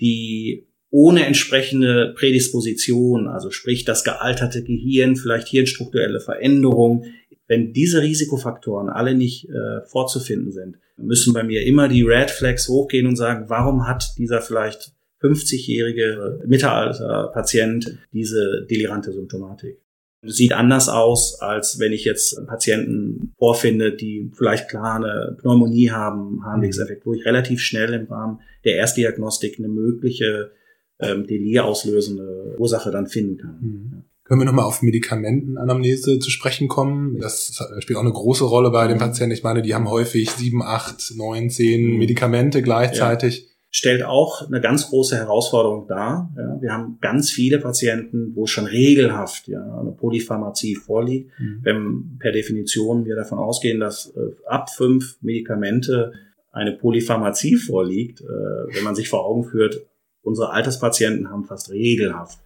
die 0.00 0.66
ohne 0.90 1.26
entsprechende 1.26 2.14
Prädisposition, 2.16 3.28
also 3.28 3.50
sprich 3.50 3.84
das 3.84 4.02
gealterte 4.02 4.64
Gehirn, 4.64 5.14
vielleicht 5.14 5.46
hirnstrukturelle 5.48 6.20
Veränderung, 6.20 7.04
wenn 7.46 7.72
diese 7.72 8.02
Risikofaktoren 8.02 8.88
alle 8.88 9.14
nicht 9.14 9.48
äh, 9.48 9.82
vorzufinden 9.86 10.50
sind, 10.50 10.78
müssen 10.96 11.32
bei 11.32 11.42
mir 11.42 11.64
immer 11.64 11.88
die 11.88 12.02
Red 12.02 12.30
Flags 12.30 12.68
hochgehen 12.68 13.06
und 13.06 13.16
sagen, 13.16 13.44
warum 13.48 13.86
hat 13.86 14.14
dieser 14.18 14.40
vielleicht 14.40 14.96
50-jährige 15.22 16.40
Mittelalter-Patient 16.46 17.98
diese 18.12 18.66
delirante 18.68 19.12
Symptomatik. 19.12 19.80
Sieht 20.22 20.52
anders 20.52 20.88
aus, 20.88 21.40
als 21.40 21.78
wenn 21.78 21.92
ich 21.92 22.04
jetzt 22.04 22.46
Patienten 22.46 23.32
vorfinde, 23.38 23.94
die 23.94 24.30
vielleicht 24.34 24.68
klar 24.68 24.96
eine 24.96 25.36
Pneumonie 25.40 25.90
haben, 25.90 26.44
Harnwegseffekt, 26.44 27.06
wo 27.06 27.14
ich 27.14 27.24
relativ 27.24 27.60
schnell 27.60 27.92
im 27.92 28.06
Rahmen 28.06 28.40
der 28.64 28.76
Erstdiagnostik 28.76 29.58
eine 29.58 29.68
mögliche 29.68 30.52
ähm, 30.98 31.26
Delir 31.26 31.64
auslösende 31.64 32.56
Ursache 32.58 32.90
dann 32.90 33.06
finden 33.06 33.36
kann. 33.36 33.60
Mhm. 33.60 34.04
Können 34.26 34.40
wir 34.40 34.46
nochmal 34.46 34.64
auf 34.64 34.82
Medikamentenanamnese 34.82 36.18
zu 36.18 36.30
sprechen 36.30 36.66
kommen? 36.66 37.18
Das 37.20 37.62
spielt 37.78 37.96
auch 37.96 38.02
eine 38.02 38.12
große 38.12 38.44
Rolle 38.44 38.70
bei 38.70 38.88
den 38.88 38.96
mhm. 38.96 39.00
Patienten. 39.00 39.32
Ich 39.32 39.44
meine, 39.44 39.62
die 39.62 39.74
haben 39.74 39.88
häufig 39.88 40.30
sieben, 40.30 40.62
acht, 40.62 41.12
neun, 41.16 41.48
zehn 41.48 41.92
mhm. 41.92 41.98
Medikamente 41.98 42.62
gleichzeitig. 42.62 43.38
Ja 43.38 43.56
stellt 43.76 44.04
auch 44.04 44.46
eine 44.46 44.62
ganz 44.62 44.88
große 44.88 45.16
Herausforderung 45.16 45.86
dar. 45.86 46.32
Ja, 46.34 46.62
wir 46.62 46.72
haben 46.72 46.96
ganz 47.02 47.30
viele 47.30 47.58
Patienten, 47.58 48.34
wo 48.34 48.46
schon 48.46 48.64
regelhaft 48.64 49.48
ja, 49.48 49.60
eine 49.78 49.92
Polypharmazie 49.92 50.76
vorliegt. 50.76 51.30
Mhm. 51.38 51.60
Wenn 51.62 52.18
per 52.18 52.32
Definition 52.32 53.04
wir 53.04 53.16
davon 53.16 53.38
ausgehen, 53.38 53.78
dass 53.78 54.14
äh, 54.16 54.30
ab 54.46 54.70
fünf 54.70 55.18
Medikamente 55.20 56.14
eine 56.52 56.72
Polypharmazie 56.72 57.56
vorliegt, 57.56 58.22
äh, 58.22 58.24
wenn 58.24 58.82
man 58.82 58.94
sich 58.94 59.10
vor 59.10 59.26
Augen 59.26 59.44
führt, 59.44 59.84
unsere 60.22 60.52
Alterspatienten 60.52 61.30
haben 61.30 61.44
fast 61.44 61.70
regelhaft 61.70 62.38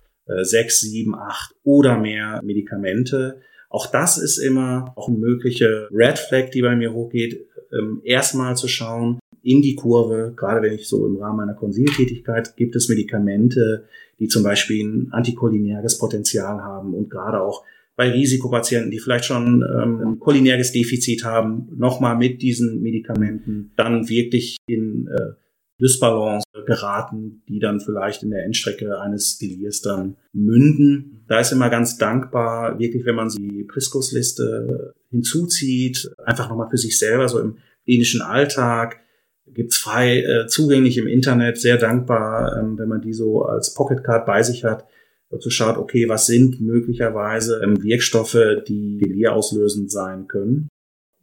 sechs, 0.42 0.80
sieben, 0.80 1.14
acht 1.14 1.54
oder 1.64 1.98
mehr 1.98 2.40
Medikamente. 2.42 3.40
Auch 3.68 3.86
das 3.86 4.18
ist 4.18 4.38
immer 4.38 4.92
auch 4.96 5.08
eine 5.08 5.18
mögliche 5.18 5.88
Red 5.92 6.18
Flag, 6.18 6.50
die 6.50 6.62
bei 6.62 6.74
mir 6.74 6.92
hochgeht, 6.92 7.46
ähm, 7.72 8.00
erstmal 8.04 8.56
zu 8.56 8.68
schauen, 8.68 9.20
in 9.42 9.62
die 9.62 9.74
Kurve, 9.74 10.34
gerade 10.36 10.62
wenn 10.62 10.74
ich 10.74 10.86
so 10.86 11.06
im 11.06 11.16
Rahmen 11.16 11.38
meiner 11.38 11.54
Konsiltätigkeit, 11.54 12.56
gibt 12.56 12.76
es 12.76 12.88
Medikamente, 12.88 13.84
die 14.18 14.28
zum 14.28 14.42
Beispiel 14.42 14.84
ein 14.84 15.12
anticholinerges 15.12 15.98
Potenzial 15.98 16.60
haben 16.60 16.94
und 16.94 17.08
gerade 17.10 17.40
auch 17.40 17.64
bei 17.96 18.10
Risikopatienten, 18.10 18.90
die 18.90 18.98
vielleicht 18.98 19.26
schon 19.26 19.62
ähm, 19.62 20.00
ein 20.00 20.20
cholinerges 20.20 20.72
Defizit 20.72 21.24
haben, 21.24 21.68
nochmal 21.76 22.16
mit 22.16 22.42
diesen 22.42 22.82
Medikamenten 22.82 23.72
dann 23.76 24.08
wirklich 24.08 24.56
in 24.66 25.08
äh, 25.08 25.32
Dysbalance 25.80 26.44
geraten, 26.66 27.42
die 27.48 27.58
dann 27.58 27.80
vielleicht 27.80 28.22
in 28.22 28.30
der 28.30 28.44
Endstrecke 28.44 29.00
eines 29.00 29.38
Delirs 29.38 29.80
dann 29.80 30.16
münden. 30.32 31.24
Da 31.28 31.40
ist 31.40 31.52
immer 31.52 31.70
ganz 31.70 31.96
dankbar, 31.96 32.78
wirklich, 32.78 33.04
wenn 33.06 33.14
man 33.14 33.28
die 33.28 33.64
Priskus-Liste 33.64 34.94
hinzuzieht, 35.10 36.12
einfach 36.24 36.48
nochmal 36.48 36.70
für 36.70 36.78
sich 36.78 36.98
selber 36.98 37.28
so 37.28 37.40
im 37.40 37.58
klinischen 37.84 38.22
Alltag, 38.22 39.00
gibt's 39.46 39.78
frei 39.78 40.20
äh, 40.20 40.46
zugänglich 40.46 40.98
im 40.98 41.06
Internet, 41.06 41.58
sehr 41.58 41.76
dankbar, 41.76 42.56
ähm, 42.58 42.78
wenn 42.78 42.88
man 42.88 43.00
die 43.00 43.12
so 43.12 43.42
als 43.42 43.74
Pocketcard 43.74 44.26
bei 44.26 44.42
sich 44.42 44.64
hat, 44.64 44.86
dazu 45.30 45.50
schaut, 45.50 45.76
okay, 45.76 46.08
was 46.08 46.26
sind 46.26 46.60
möglicherweise 46.60 47.60
ähm, 47.64 47.82
Wirkstoffe, 47.82 48.38
die 48.66 48.98
Delir 48.98 49.32
auslösend 49.32 49.90
sein 49.90 50.28
können. 50.28 50.68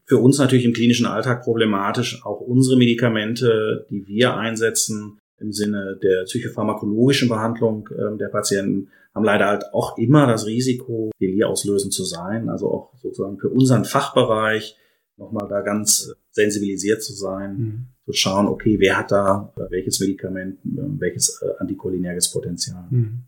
Für 0.07 0.17
uns 0.17 0.37
natürlich 0.37 0.65
im 0.65 0.73
klinischen 0.73 1.05
Alltag 1.05 1.43
problematisch, 1.43 2.25
auch 2.25 2.39
unsere 2.39 2.77
Medikamente, 2.77 3.85
die 3.89 4.07
wir 4.07 4.35
einsetzen 4.35 5.19
im 5.39 5.51
Sinne 5.51 5.99
der 6.01 6.23
psychopharmakologischen 6.23 7.29
Behandlung 7.29 7.87
äh, 7.91 8.17
der 8.17 8.29
Patienten, 8.29 8.89
haben 9.13 9.25
leider 9.25 9.47
halt 9.47 9.65
auch 9.73 9.97
immer 9.97 10.25
das 10.27 10.45
Risiko, 10.45 11.11
Delir 11.19 11.49
auslösend 11.49 11.93
zu 11.93 12.03
sein. 12.03 12.49
Also 12.49 12.71
auch 12.71 12.93
sozusagen 13.01 13.37
für 13.37 13.49
unseren 13.49 13.85
Fachbereich 13.85 14.77
nochmal 15.17 15.47
da 15.49 15.61
ganz 15.61 16.13
sensibilisiert 16.31 17.03
zu 17.03 17.13
sein. 17.13 17.57
Mhm 17.57 17.87
zu 18.07 18.13
schauen, 18.13 18.47
okay, 18.47 18.79
wer 18.79 18.97
hat 18.97 19.11
da 19.11 19.53
welches 19.69 19.99
Medikament, 19.99 20.59
welches 20.63 21.41
äh, 21.41 21.49
anticholinerges 21.59 22.31
Potenzial. 22.31 22.87
Mhm. 22.89 23.23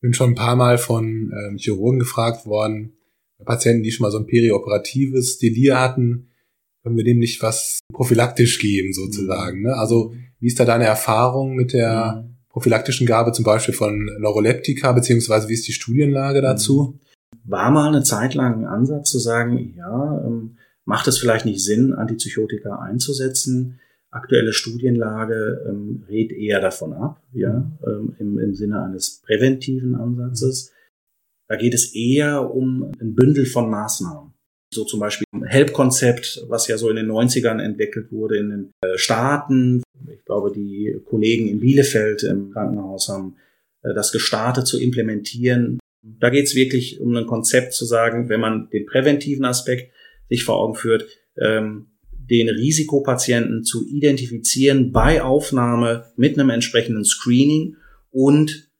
Bin 0.00 0.12
schon 0.12 0.30
ein 0.30 0.34
paar 0.34 0.56
Mal 0.56 0.76
von 0.76 1.32
ähm, 1.32 1.56
Chirurgen 1.56 2.00
gefragt 2.00 2.44
worden, 2.44 2.97
Patienten, 3.44 3.82
die 3.82 3.90
schon 3.90 4.04
mal 4.04 4.10
so 4.10 4.18
ein 4.18 4.26
perioperatives 4.26 5.38
Delir 5.38 5.80
hatten, 5.80 6.30
können 6.82 6.96
wir 6.96 7.04
dem 7.04 7.18
nicht 7.18 7.42
was 7.42 7.80
prophylaktisch 7.92 8.58
geben, 8.58 8.92
sozusagen. 8.92 9.62
Ne? 9.62 9.74
Also, 9.74 10.14
wie 10.40 10.46
ist 10.46 10.60
da 10.60 10.64
deine 10.64 10.84
Erfahrung 10.84 11.54
mit 11.54 11.72
der 11.72 12.24
mhm. 12.24 12.36
prophylaktischen 12.48 13.06
Gabe 13.06 13.32
zum 13.32 13.44
Beispiel 13.44 13.74
von 13.74 14.10
Neuroleptika, 14.18 14.92
beziehungsweise 14.92 15.48
wie 15.48 15.54
ist 15.54 15.68
die 15.68 15.72
Studienlage 15.72 16.40
dazu? 16.40 16.98
War 17.44 17.70
mal 17.70 17.88
eine 17.88 18.02
Zeit 18.02 18.34
lang 18.34 18.60
ein 18.60 18.66
Ansatz 18.66 19.10
zu 19.10 19.18
sagen, 19.18 19.74
ja, 19.76 20.24
ähm, 20.24 20.56
macht 20.84 21.08
es 21.08 21.18
vielleicht 21.18 21.44
nicht 21.44 21.62
Sinn, 21.62 21.92
Antipsychotika 21.92 22.78
einzusetzen? 22.78 23.80
aktuelle 24.10 24.52
Studienlage 24.52 25.66
ähm, 25.68 26.04
rät 26.08 26.32
eher 26.32 26.60
davon 26.60 26.92
ab, 26.92 27.22
ja, 27.32 27.70
ähm, 27.86 28.14
im, 28.18 28.38
im 28.38 28.54
Sinne 28.54 28.82
eines 28.82 29.20
präventiven 29.24 29.94
Ansatzes. 29.94 30.72
Da 31.48 31.56
geht 31.56 31.74
es 31.74 31.94
eher 31.94 32.54
um 32.54 32.92
ein 33.00 33.14
Bündel 33.14 33.46
von 33.46 33.70
Maßnahmen. 33.70 34.32
So 34.72 34.84
zum 34.84 35.00
Beispiel 35.00 35.24
ein 35.32 35.44
Help-Konzept, 35.44 36.44
was 36.48 36.68
ja 36.68 36.76
so 36.76 36.90
in 36.90 36.96
den 36.96 37.06
90ern 37.06 37.60
entwickelt 37.60 38.12
wurde 38.12 38.36
in 38.36 38.50
den 38.50 38.70
äh, 38.82 38.98
Staaten. 38.98 39.82
Ich 40.12 40.24
glaube, 40.26 40.52
die 40.52 41.00
Kollegen 41.06 41.48
in 41.48 41.60
Bielefeld 41.60 42.22
im 42.22 42.50
Krankenhaus 42.52 43.08
haben 43.08 43.36
äh, 43.82 43.94
das 43.94 44.12
gestartet 44.12 44.66
zu 44.66 44.78
implementieren. 44.78 45.78
Da 46.02 46.28
geht 46.28 46.44
es 46.44 46.54
wirklich 46.54 47.00
um 47.00 47.16
ein 47.16 47.26
Konzept 47.26 47.72
zu 47.72 47.86
sagen, 47.86 48.28
wenn 48.28 48.40
man 48.40 48.68
den 48.70 48.84
präventiven 48.84 49.46
Aspekt 49.46 49.92
sich 50.28 50.44
vor 50.44 50.58
Augen 50.58 50.74
führt, 50.74 51.06
ähm, 51.38 51.86
den 52.12 52.50
Risikopatienten 52.50 53.64
zu 53.64 53.86
identifizieren 53.88 54.92
bei 54.92 55.22
Aufnahme 55.22 56.12
mit 56.16 56.38
einem 56.38 56.50
entsprechenden 56.50 57.04
Screening 57.04 57.76
und 58.10 58.70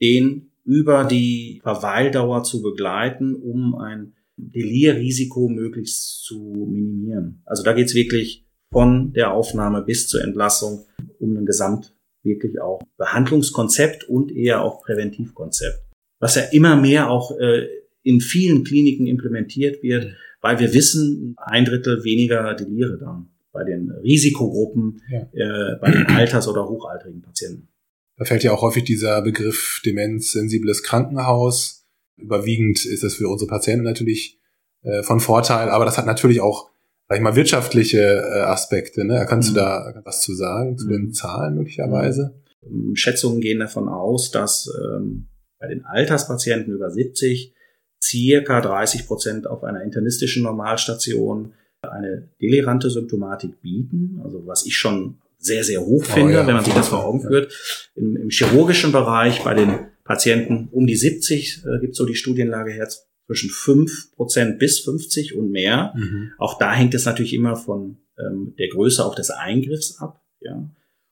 den 0.00 0.45
über 0.66 1.04
die 1.04 1.60
Verweildauer 1.62 2.42
zu 2.42 2.60
begleiten, 2.60 3.34
um 3.34 3.76
ein 3.76 4.14
Delirrisiko 4.36 5.48
möglichst 5.48 6.24
zu 6.24 6.66
minimieren. 6.68 7.40
Also 7.46 7.62
da 7.62 7.72
geht's 7.72 7.94
wirklich 7.94 8.44
von 8.70 9.12
der 9.12 9.32
Aufnahme 9.32 9.82
bis 9.82 10.08
zur 10.08 10.22
Entlassung 10.22 10.84
um 11.18 11.36
ein 11.36 11.46
Gesamt 11.46 11.94
wirklich 12.22 12.60
auch 12.60 12.80
Behandlungskonzept 12.98 14.04
und 14.04 14.32
eher 14.32 14.62
auch 14.62 14.82
Präventivkonzept. 14.82 15.80
Was 16.18 16.34
ja 16.34 16.42
immer 16.42 16.76
mehr 16.76 17.08
auch 17.08 17.38
äh, 17.38 17.68
in 18.02 18.20
vielen 18.20 18.64
Kliniken 18.64 19.06
implementiert 19.06 19.82
wird, 19.82 20.16
weil 20.40 20.58
wir 20.58 20.74
wissen, 20.74 21.36
ein 21.38 21.64
Drittel 21.64 22.04
weniger 22.04 22.54
Delire 22.54 22.98
dann 22.98 23.28
bei 23.52 23.64
den 23.64 23.90
Risikogruppen, 23.90 25.00
ja. 25.10 25.20
äh, 25.32 25.76
bei 25.80 25.90
den 25.90 26.06
alters- 26.06 26.48
oder 26.48 26.68
hochaltrigen 26.68 27.22
Patienten. 27.22 27.68
Da 28.16 28.24
fällt 28.24 28.42
ja 28.42 28.52
auch 28.52 28.62
häufig 28.62 28.84
dieser 28.84 29.20
Begriff 29.22 29.80
demenzsensibles 29.84 30.82
Krankenhaus. 30.82 31.86
Überwiegend 32.16 32.84
ist 32.84 33.02
das 33.02 33.14
für 33.14 33.28
unsere 33.28 33.48
Patienten 33.48 33.84
natürlich 33.84 34.38
äh, 34.82 35.02
von 35.02 35.20
Vorteil, 35.20 35.68
aber 35.68 35.84
das 35.84 35.98
hat 35.98 36.06
natürlich 36.06 36.40
auch, 36.40 36.70
sag 37.08 37.18
ich 37.18 37.22
mal, 37.22 37.36
wirtschaftliche 37.36 38.00
äh, 38.00 38.40
Aspekte. 38.40 39.04
Ne? 39.04 39.26
Kannst 39.28 39.50
mhm. 39.50 39.54
du 39.54 39.60
da 39.60 40.00
was 40.04 40.22
zu 40.22 40.34
sagen, 40.34 40.78
zu 40.78 40.88
den 40.88 41.06
mhm. 41.06 41.12
Zahlen 41.12 41.56
möglicherweise? 41.56 42.34
Mhm. 42.66 42.96
Schätzungen 42.96 43.40
gehen 43.40 43.60
davon 43.60 43.88
aus, 43.88 44.30
dass 44.30 44.72
ähm, 44.82 45.26
bei 45.58 45.68
den 45.68 45.84
Alterspatienten 45.84 46.72
über 46.72 46.90
70 46.90 47.54
circa 48.02 48.60
30 48.60 49.06
Prozent 49.06 49.46
auf 49.46 49.64
einer 49.64 49.82
internistischen 49.82 50.42
Normalstation 50.42 51.52
eine 51.82 52.28
delirante 52.40 52.90
Symptomatik 52.90 53.60
bieten, 53.60 54.20
also 54.24 54.46
was 54.46 54.66
ich 54.66 54.76
schon 54.76 55.18
sehr, 55.46 55.64
sehr 55.64 55.80
hoch 55.80 56.04
oh 56.08 56.12
finde, 56.12 56.32
oh 56.32 56.36
ja, 56.36 56.46
wenn 56.46 56.54
man 56.54 56.64
sich 56.64 56.74
das 56.74 56.88
vor 56.88 57.04
Augen 57.04 57.22
führt. 57.22 57.52
Im, 57.94 58.16
Im, 58.16 58.28
chirurgischen 58.28 58.92
Bereich 58.92 59.42
bei 59.42 59.54
den 59.54 59.86
Patienten 60.04 60.68
um 60.70 60.86
die 60.86 60.96
70 60.96 61.62
äh, 61.64 61.80
gibt 61.80 61.96
so 61.96 62.04
die 62.04 62.14
Studienlage 62.14 62.72
her 62.72 62.88
zwischen 63.26 63.50
5 63.50 64.14
Prozent 64.14 64.58
bis 64.58 64.80
50 64.80 65.34
und 65.34 65.50
mehr. 65.50 65.94
Mhm. 65.96 66.32
Auch 66.38 66.58
da 66.58 66.72
hängt 66.72 66.94
es 66.94 67.04
natürlich 67.04 67.34
immer 67.34 67.56
von 67.56 67.98
ähm, 68.18 68.54
der 68.58 68.68
Größe 68.68 69.04
auch 69.04 69.14
des 69.14 69.30
Eingriffs 69.30 69.98
ab. 69.98 70.22
Ja. 70.40 70.68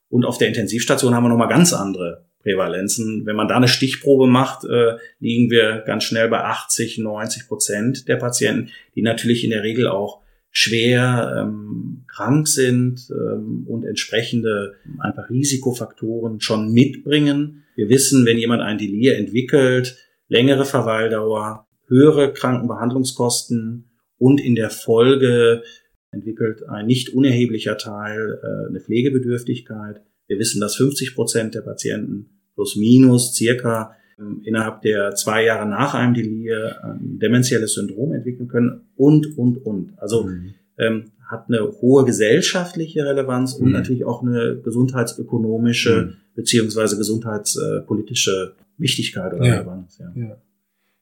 Und 0.08 0.24
auf 0.24 0.38
der 0.38 0.48
Intensivstation 0.48 1.14
haben 1.14 1.24
wir 1.24 1.28
nochmal 1.28 1.48
ganz 1.48 1.72
andere 1.72 2.26
Prävalenzen. 2.42 3.26
Wenn 3.26 3.36
man 3.36 3.48
da 3.48 3.56
eine 3.56 3.68
Stichprobe 3.68 4.26
macht, 4.26 4.64
äh, 4.64 4.96
liegen 5.18 5.50
wir 5.50 5.82
ganz 5.86 6.04
schnell 6.04 6.28
bei 6.28 6.44
80, 6.44 6.98
90 6.98 7.48
Prozent 7.48 8.08
der 8.08 8.16
Patienten, 8.16 8.70
die 8.94 9.02
natürlich 9.02 9.44
in 9.44 9.50
der 9.50 9.62
Regel 9.62 9.88
auch 9.88 10.20
schwer 10.54 11.34
ähm, 11.36 12.04
krank 12.06 12.46
sind 12.46 13.10
ähm, 13.10 13.66
und 13.66 13.84
entsprechende 13.84 14.76
einfach 15.00 15.28
Risikofaktoren 15.28 16.40
schon 16.40 16.72
mitbringen. 16.72 17.64
Wir 17.74 17.88
wissen, 17.88 18.24
wenn 18.24 18.38
jemand 18.38 18.62
ein 18.62 18.78
Delir 18.78 19.18
entwickelt, 19.18 19.98
längere 20.28 20.64
Verweildauer, 20.64 21.66
höhere 21.88 22.32
Krankenbehandlungskosten 22.32 23.90
und 24.16 24.40
in 24.40 24.54
der 24.54 24.70
Folge 24.70 25.64
entwickelt 26.12 26.62
ein 26.68 26.86
nicht 26.86 27.10
unerheblicher 27.10 27.76
Teil 27.76 28.38
äh, 28.40 28.68
eine 28.68 28.80
Pflegebedürftigkeit. 28.80 30.02
Wir 30.28 30.38
wissen, 30.38 30.60
dass 30.60 30.76
50 30.76 31.16
Prozent 31.16 31.56
der 31.56 31.62
Patienten 31.62 32.30
plus 32.54 32.76
minus 32.76 33.34
circa 33.34 33.96
innerhalb 34.42 34.82
der 34.82 35.14
zwei 35.14 35.44
Jahre 35.44 35.68
nach 35.68 35.94
einem 35.94 36.14
Delir 36.14 36.82
ein 36.84 37.18
dementielles 37.18 37.74
Syndrom 37.74 38.12
entwickeln 38.12 38.48
können 38.48 38.82
und, 38.96 39.36
und, 39.36 39.58
und. 39.64 39.92
Also 39.96 40.24
mhm. 40.24 40.54
ähm, 40.78 41.12
hat 41.28 41.46
eine 41.48 41.72
hohe 41.80 42.04
gesellschaftliche 42.04 43.04
Relevanz 43.04 43.54
und 43.54 43.66
mhm. 43.66 43.72
natürlich 43.72 44.04
auch 44.04 44.22
eine 44.22 44.60
gesundheitsökonomische 44.62 46.02
mhm. 46.02 46.16
beziehungsweise 46.34 46.96
gesundheitspolitische 46.96 48.54
Wichtigkeit 48.78 49.34
oder 49.34 49.44
ja. 49.44 49.54
Relevanz. 49.54 49.98
Ja. 49.98 50.12
ja. 50.14 50.36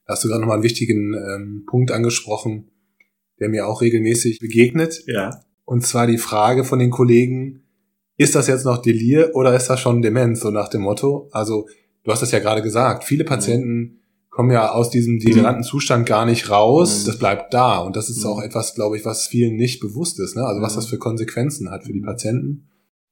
Da 0.05 0.13
hast 0.13 0.23
du 0.23 0.27
gerade 0.27 0.41
nochmal 0.41 0.57
einen 0.57 0.63
wichtigen 0.63 1.13
ähm, 1.13 1.63
Punkt 1.65 1.91
angesprochen, 1.91 2.69
der 3.39 3.49
mir 3.49 3.67
auch 3.67 3.81
regelmäßig 3.81 4.39
begegnet. 4.39 5.03
Ja. 5.07 5.41
Und 5.65 5.85
zwar 5.85 6.07
die 6.07 6.17
Frage 6.17 6.63
von 6.63 6.79
den 6.79 6.89
Kollegen, 6.89 7.63
ist 8.17 8.35
das 8.35 8.47
jetzt 8.47 8.65
noch 8.65 8.81
Delir 8.81 9.31
oder 9.33 9.55
ist 9.55 9.67
das 9.67 9.79
schon 9.79 10.01
Demenz, 10.01 10.41
so 10.41 10.51
nach 10.51 10.69
dem 10.69 10.81
Motto? 10.81 11.29
Also, 11.31 11.67
du 12.03 12.11
hast 12.11 12.21
das 12.21 12.31
ja 12.31 12.39
gerade 12.39 12.61
gesagt, 12.61 13.03
viele 13.03 13.23
Patienten 13.23 13.99
kommen 14.29 14.51
ja 14.51 14.71
aus 14.71 14.89
diesem 14.89 15.19
deliranten 15.19 15.63
Zustand 15.63 16.07
gar 16.07 16.25
nicht 16.25 16.49
raus, 16.49 17.03
mhm. 17.03 17.05
das 17.07 17.19
bleibt 17.19 17.53
da. 17.53 17.77
Und 17.77 17.95
das 17.95 18.09
ist 18.09 18.25
auch 18.25 18.41
etwas, 18.41 18.73
glaube 18.73 18.97
ich, 18.97 19.05
was 19.05 19.27
vielen 19.27 19.55
nicht 19.55 19.79
bewusst 19.79 20.19
ist, 20.19 20.35
ne? 20.35 20.43
Also 20.43 20.61
was 20.61 20.75
das 20.75 20.87
für 20.87 20.97
Konsequenzen 20.97 21.69
hat 21.69 21.83
für 21.83 21.93
die 21.93 22.01
Patienten. 22.01 22.67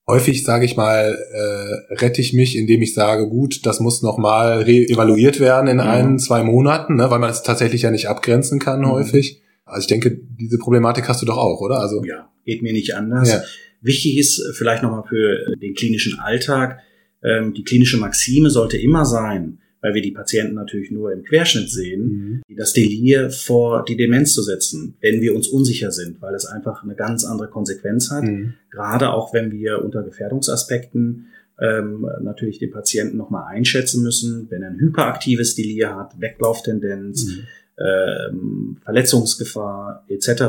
Häufig, 0.07 0.43
sage 0.43 0.65
ich 0.65 0.75
mal, 0.75 1.15
äh, 1.31 1.93
rette 1.93 2.21
ich 2.21 2.33
mich, 2.33 2.57
indem 2.57 2.81
ich 2.81 2.95
sage, 2.95 3.29
gut, 3.29 3.67
das 3.67 3.79
muss 3.79 4.01
nochmal 4.01 4.67
evaluiert 4.67 5.39
werden 5.39 5.67
in 5.67 5.77
mhm. 5.77 5.83
ein, 5.83 6.19
zwei 6.19 6.43
Monaten, 6.43 6.95
ne, 6.95 7.11
weil 7.11 7.19
man 7.19 7.29
es 7.29 7.43
tatsächlich 7.43 7.83
ja 7.83 7.91
nicht 7.91 8.09
abgrenzen 8.09 8.57
kann 8.57 8.81
mhm. 8.81 8.89
häufig. 8.89 9.43
Also 9.63 9.81
ich 9.81 9.87
denke, 9.87 10.19
diese 10.39 10.57
Problematik 10.57 11.07
hast 11.07 11.21
du 11.21 11.27
doch 11.27 11.37
auch, 11.37 11.61
oder? 11.61 11.79
Also 11.79 12.03
ja, 12.03 12.29
geht 12.45 12.63
mir 12.63 12.73
nicht 12.73 12.95
anders. 12.95 13.29
Ja. 13.29 13.41
Wichtig 13.81 14.17
ist 14.17 14.43
vielleicht 14.53 14.81
nochmal 14.81 15.03
für 15.07 15.55
den 15.55 15.75
klinischen 15.75 16.19
Alltag, 16.19 16.79
ähm, 17.23 17.53
die 17.53 17.63
klinische 17.63 17.97
Maxime 17.97 18.49
sollte 18.49 18.77
immer 18.77 19.05
sein, 19.05 19.59
weil 19.81 19.95
wir 19.95 20.01
die 20.01 20.11
Patienten 20.11 20.55
natürlich 20.55 20.91
nur 20.91 21.11
im 21.11 21.23
Querschnitt 21.23 21.69
sehen, 21.69 22.43
mhm. 22.47 22.55
das 22.55 22.73
Delir 22.73 23.31
vor 23.31 23.83
die 23.83 23.97
Demenz 23.97 24.33
zu 24.33 24.43
setzen, 24.43 24.95
wenn 25.01 25.21
wir 25.21 25.35
uns 25.35 25.47
unsicher 25.47 25.91
sind, 25.91 26.21
weil 26.21 26.35
es 26.35 26.45
einfach 26.45 26.83
eine 26.83 26.95
ganz 26.95 27.25
andere 27.25 27.49
Konsequenz 27.49 28.11
hat. 28.11 28.23
Mhm. 28.23 28.53
Gerade 28.69 29.11
auch 29.11 29.33
wenn 29.33 29.51
wir 29.51 29.83
unter 29.83 30.03
Gefährdungsaspekten 30.03 31.27
ähm, 31.59 32.07
natürlich 32.21 32.59
den 32.59 32.71
Patienten 32.71 33.17
nochmal 33.17 33.53
einschätzen 33.53 34.03
müssen, 34.03 34.47
wenn 34.49 34.63
er 34.63 34.69
ein 34.69 34.79
hyperaktives 34.79 35.55
Delir 35.55 35.95
hat, 35.95 36.19
Weglauftendenz, 36.19 37.25
mhm. 37.25 37.47
ähm, 37.79 38.77
Verletzungsgefahr 38.83 40.05
etc. 40.07 40.43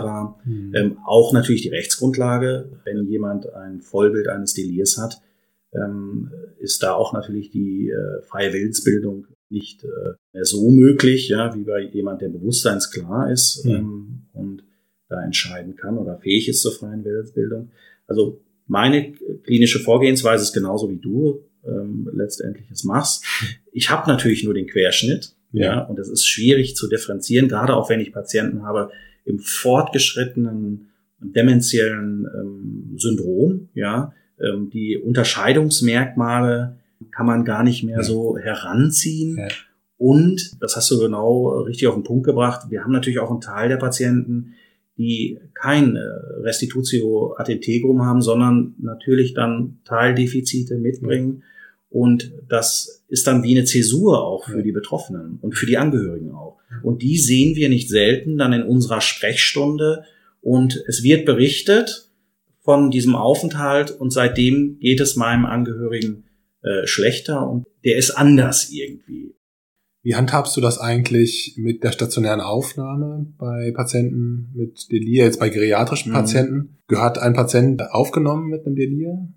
Mhm. 0.45 0.73
Ähm, 0.75 0.97
auch 1.07 1.33
natürlich 1.33 1.63
die 1.63 1.69
Rechtsgrundlage, 1.69 2.69
wenn 2.85 3.07
jemand 3.07 3.53
ein 3.55 3.81
Vollbild 3.81 4.29
eines 4.29 4.55
Delirs 4.55 4.99
hat, 4.99 5.21
ähm, 5.75 6.31
ist 6.59 6.83
da 6.83 6.95
auch 6.95 7.13
natürlich 7.13 7.51
die 7.51 7.91
äh, 7.91 8.23
freie 8.23 8.53
Willensbildung 8.53 9.27
nicht 9.49 9.85
äh, 9.85 10.15
mehr 10.33 10.45
so 10.45 10.71
möglich, 10.71 11.29
ja, 11.29 11.55
wie 11.55 11.63
bei 11.63 11.81
jemand, 11.81 12.23
der 12.23 12.29
bewusstseinsklar 12.29 13.31
ist 13.31 13.65
ähm, 13.67 14.23
und 14.33 14.65
da 15.09 15.23
entscheiden 15.23 15.77
kann 15.77 15.99
oder 15.99 16.19
fähig 16.19 16.49
ist 16.49 16.63
zur 16.63 16.73
freien 16.73 17.05
Willensbildung. 17.05 17.71
Also 18.07 18.41
meine 18.67 19.13
klinische 19.45 19.79
Vorgehensweise 19.79 20.43
ist 20.43 20.53
genauso 20.53 20.91
wie 20.91 20.97
du 20.97 21.45
ähm, 21.67 22.11
letztendlich 22.13 22.71
es 22.71 22.85
machst. 22.85 23.25
Ich 23.73 23.91
habe 23.91 24.09
natürlich 24.11 24.45
nur 24.45 24.55
den 24.55 24.67
Querschnitt, 24.67 25.35
ja. 25.53 25.65
ja, 25.65 25.81
und 25.83 25.99
es 25.99 26.09
ist 26.09 26.27
schwierig 26.27 26.77
zu 26.77 26.89
differenzieren, 26.89 27.49
gerade 27.49 27.75
auch 27.77 27.91
wenn 27.91 28.01
ich 28.01 28.13
Patienten 28.13 28.63
habe 28.63 28.91
im 29.25 29.39
fortgeschrittenen 29.39 30.89
dementiellen 31.21 32.27
ähm, 32.35 32.95
Syndrom, 32.99 33.69
ja, 33.75 34.13
ähm, 34.43 34.71
die 34.71 34.99
Unterscheidungsmerkmale 34.99 36.77
kann 37.11 37.27
man 37.27 37.45
gar 37.45 37.63
nicht 37.63 37.83
mehr 37.85 37.99
ja. 37.99 38.03
so 38.03 38.39
heranziehen. 38.39 39.37
Ja. 39.39 39.49
Und, 39.99 40.61
das 40.61 40.77
hast 40.77 40.91
du 40.91 40.99
genau 40.99 41.61
richtig 41.61 41.87
auf 41.87 41.95
den 41.95 42.03
Punkt 42.03 42.25
gebracht, 42.25 42.71
wir 42.71 42.83
haben 42.83 42.93
natürlich 42.93 43.21
auch 43.21 43.31
einen 43.31 43.41
Teil 43.41 43.69
der 43.69 43.77
Patienten, 43.77 44.55
die 44.99 45.39
kein 45.55 45.97
äh, 45.97 46.01
Restitutio 46.41 47.35
ad 47.37 47.53
integrum 47.53 48.03
haben, 48.03 48.21
sondern 48.21 48.75
natürlich 48.79 49.35
dann 49.35 49.79
Teildefizite 49.85 50.77
mitbringen. 50.77 51.39
Ja. 51.39 51.47
Und 51.91 52.33
das 52.49 53.05
ist 53.09 53.27
dann 53.27 53.43
wie 53.43 53.57
eine 53.57 53.65
Zäsur 53.65 54.25
auch 54.25 54.47
für 54.47 54.63
die 54.63 54.73
Betroffenen 54.73 55.39
und 55.43 55.57
für 55.57 55.67
die 55.67 55.77
Angehörigen 55.77 56.33
auch. 56.33 56.59
Und 56.83 57.03
die 57.03 57.19
sehen 57.19 57.55
wir 57.55 57.69
nicht 57.69 57.91
selten 57.91 58.39
dann 58.39 58.55
in 58.55 58.63
unserer 58.63 59.03
Sprechstunde. 59.03 60.05
Und 60.41 60.83
es 60.89 61.03
wird 61.03 61.27
berichtet, 61.27 62.09
von 62.63 62.91
diesem 62.91 63.15
Aufenthalt 63.17 63.91
und 63.91 64.13
seitdem 64.13 64.79
geht 64.79 65.01
es 65.01 65.17
meinem 65.17 65.45
Angehörigen 65.45 66.25
äh, 66.63 66.87
schlechter 66.87 67.49
und 67.49 67.67
der 67.85 67.97
ist 67.97 68.13
anders 68.13 68.71
irgendwie. 68.71 69.35
Wie 70.05 70.17
handhabst 70.17 70.57
du 70.57 70.61
das 70.61 70.79
eigentlich 70.79 71.55
mit 71.57 71.85
der 71.85 71.93
stationären 71.93 72.41
Aufnahme 72.41 73.33
bei 73.39 73.73
Patienten 73.75 74.51
mit 74.55 74.91
Delir, 74.91 75.25
jetzt 75.25 75.39
bei 75.39 75.49
geriatrischen 75.49 76.11
mhm. 76.11 76.17
Patienten? 76.17 76.79
Gehört 76.89 77.19
ein 77.19 77.35
Patient 77.35 77.83
aufgenommen 77.93 78.49
mit 78.49 78.67
einem 78.67 78.75
Delir? 78.75 79.29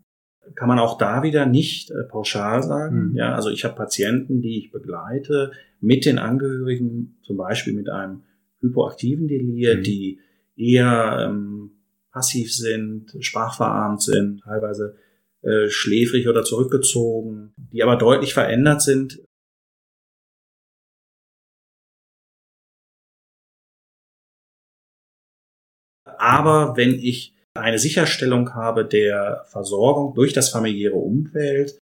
Kann 0.55 0.67
man 0.67 0.79
auch 0.79 0.98
da 0.98 1.22
wieder 1.22 1.46
nicht 1.46 1.91
äh, 1.91 2.03
pauschal 2.10 2.63
sagen. 2.63 3.10
Mhm. 3.10 3.15
Ja, 3.15 3.36
also 3.36 3.50
ich 3.50 3.63
habe 3.63 3.75
Patienten, 3.75 4.41
die 4.41 4.60
ich 4.60 4.72
begleite 4.72 5.51
mit 5.82 6.05
den 6.05 6.17
Angehörigen, 6.17 7.20
zum 7.22 7.38
Beispiel 7.38 7.74
mit 7.74 7.89
einem 7.89 8.24
hypoaktiven 8.62 9.27
Delir, 9.27 9.77
mhm. 9.77 9.84
die 9.84 10.20
eher 10.55 11.27
ähm, 11.29 11.75
passiv 12.16 12.56
sind, 12.56 13.14
sprachverarmt 13.20 14.01
sind, 14.01 14.42
teilweise 14.42 14.96
äh, 15.42 15.70
schläfrig 15.70 16.30
oder 16.30 16.44
zurückgezogen, 16.44 17.54
die 17.58 17.84
aber 17.84 17.98
deutlich 17.98 18.34
verändert 18.34 18.82
sind. 18.82 19.22
Aber 26.18 26.78
wenn 26.78 26.94
ich 26.94 27.36
eine 27.54 27.80
Sicherstellung 27.80 28.54
habe 28.54 28.86
der 28.86 29.44
Versorgung 29.50 30.16
durch 30.16 30.32
das 30.32 30.50
familiäre 30.50 30.96
Umfeld, 30.96 31.78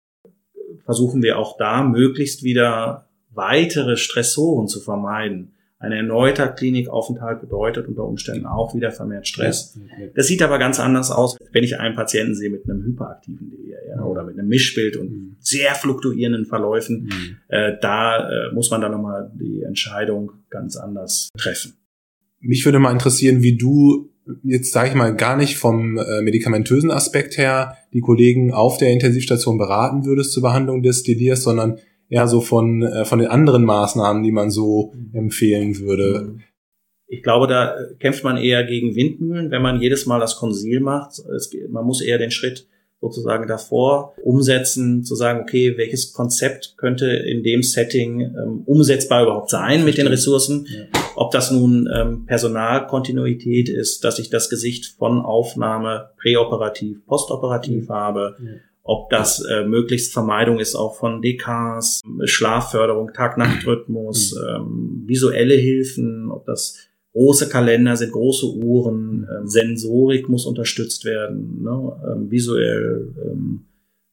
versuchen 0.86 1.22
wir 1.22 1.38
auch 1.38 1.58
da 1.58 1.84
möglichst 1.84 2.44
wieder 2.44 3.10
weitere 3.32 3.98
Stressoren 3.98 4.70
zu 4.70 4.80
vermeiden. 4.80 5.54
Ein 5.82 5.94
erneuter 5.94 6.48
Klinikaufenthalt 6.48 7.42
bedeutet 7.42 7.88
unter 7.88 8.06
Umständen 8.06 8.46
auch 8.46 8.76
wieder 8.76 8.92
vermehrt 8.92 9.28
Stress. 9.28 9.80
Das 10.16 10.28
sieht 10.28 10.44
aber 10.44 10.60
ganz 10.60 10.80
anders 10.80 11.10
aus, 11.10 11.38
wenn 11.52 11.64
ich 11.64 11.80
einen 11.80 11.96
Patienten 11.96 12.36
sehe 12.36 12.52
mit 12.52 12.70
einem 12.70 12.84
hyperaktiven 12.84 13.50
Delir 13.50 13.78
ja, 13.90 14.04
oder 14.04 14.24
mit 14.24 14.38
einem 14.38 14.48
Mischbild 14.48 14.96
und 14.96 15.10
mhm. 15.10 15.36
sehr 15.40 15.74
fluktuierenden 15.74 16.46
Verläufen. 16.46 17.06
Mhm. 17.06 17.38
Äh, 17.48 17.74
da 17.82 18.30
äh, 18.30 18.54
muss 18.54 18.70
man 18.70 18.82
dann 18.82 18.92
nochmal 18.92 19.32
die 19.34 19.64
Entscheidung 19.64 20.34
ganz 20.52 20.78
anders 20.78 21.30
treffen. 21.36 21.74
Mich 22.40 22.64
würde 22.64 22.78
mal 22.78 22.92
interessieren, 22.92 23.42
wie 23.42 23.58
du 23.58 24.12
jetzt 24.44 24.72
sage 24.72 24.90
ich 24.90 24.96
mal 24.96 25.16
gar 25.16 25.36
nicht 25.36 25.58
vom 25.58 25.98
äh, 25.98 26.22
medikamentösen 26.22 26.92
Aspekt 26.92 27.40
her 27.40 27.76
die 27.92 28.02
Kollegen 28.02 28.54
auf 28.54 28.78
der 28.78 28.92
Intensivstation 28.92 29.58
beraten 29.58 30.06
würdest 30.06 30.32
zur 30.32 30.44
Behandlung 30.44 30.84
des 30.84 31.02
Delirs, 31.02 31.42
sondern 31.42 31.80
eher 32.12 32.28
so 32.28 32.42
von, 32.42 32.84
äh, 32.84 33.06
von 33.06 33.20
den 33.20 33.30
anderen 33.30 33.64
Maßnahmen, 33.64 34.22
die 34.22 34.32
man 34.32 34.52
so 34.52 34.94
mhm. 34.94 35.18
empfehlen 35.18 35.80
würde. 35.80 36.36
Ich 37.08 37.24
glaube, 37.24 37.48
da 37.48 37.76
kämpft 38.00 38.24
man 38.24 38.38
eher 38.38 38.64
gegen 38.64 38.96
Windmühlen, 38.96 39.50
wenn 39.50 39.62
man 39.62 39.82
jedes 39.82 40.06
Mal 40.06 40.20
das 40.20 40.38
Konsil 40.38 40.80
macht. 40.82 41.20
Es, 41.36 41.52
man 41.70 41.86
muss 41.86 42.02
eher 42.02 42.18
den 42.18 42.32
Schritt 42.32 42.68
sozusagen 43.02 43.48
davor 43.48 44.14
umsetzen, 44.24 45.04
zu 45.04 45.16
sagen, 45.16 45.42
okay, 45.42 45.76
welches 45.78 46.14
Konzept 46.14 46.76
könnte 46.78 47.08
in 47.08 47.44
dem 47.44 47.64
Setting 47.64 48.22
ähm, 48.22 48.62
umsetzbar 48.66 49.24
überhaupt 49.24 49.50
sein 49.50 49.84
mit 49.84 49.98
den 49.98 50.08
Ressourcen? 50.08 50.68
Ja. 50.70 50.84
Ob 51.16 51.32
das 51.32 51.50
nun 51.52 51.90
ähm, 51.94 52.26
Personalkontinuität 52.28 53.70
ist, 53.70 54.04
dass 54.04 54.20
ich 54.20 54.30
das 54.30 54.50
Gesicht 54.50 54.86
von 54.98 55.20
Aufnahme 55.22 56.12
präoperativ, 56.22 57.06
postoperativ 57.06 57.88
ja. 57.90 57.96
habe, 57.96 58.36
ja 58.40 58.52
ob 58.84 59.10
das 59.10 59.44
äh, 59.46 59.64
möglichst 59.64 60.14
Vermeidung 60.14 60.60
ist 60.60 60.76
auch 60.76 60.96
von 60.96 61.22
DKs, 61.22 62.02
Schlafförderung, 62.26 63.14
Tag-Nacht-Rhythmus, 63.14 64.36
mhm. 64.36 64.48
ähm, 64.50 65.04
visuelle 65.06 65.56
Hilfen, 65.56 66.32
ob 66.32 66.46
das 66.46 66.78
große 67.14 67.50
Kalender 67.50 67.96
sind, 67.96 68.12
große 68.12 68.48
Uhren, 68.48 69.28
ähm, 69.30 69.48
Sensorik 69.48 70.30
muss 70.30 70.46
unterstützt 70.46 71.06
werden, 71.06 71.62
ne? 71.64 71.92
ähm, 72.12 72.32
visuell, 72.32 73.14
ähm, 73.24 73.66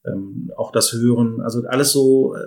ähm, 0.05 0.51
auch 0.57 0.73
das 0.73 0.93
Hören, 0.93 1.41
also 1.41 1.65
alles 1.67 1.93
so, 1.93 2.35
äh, 2.35 2.41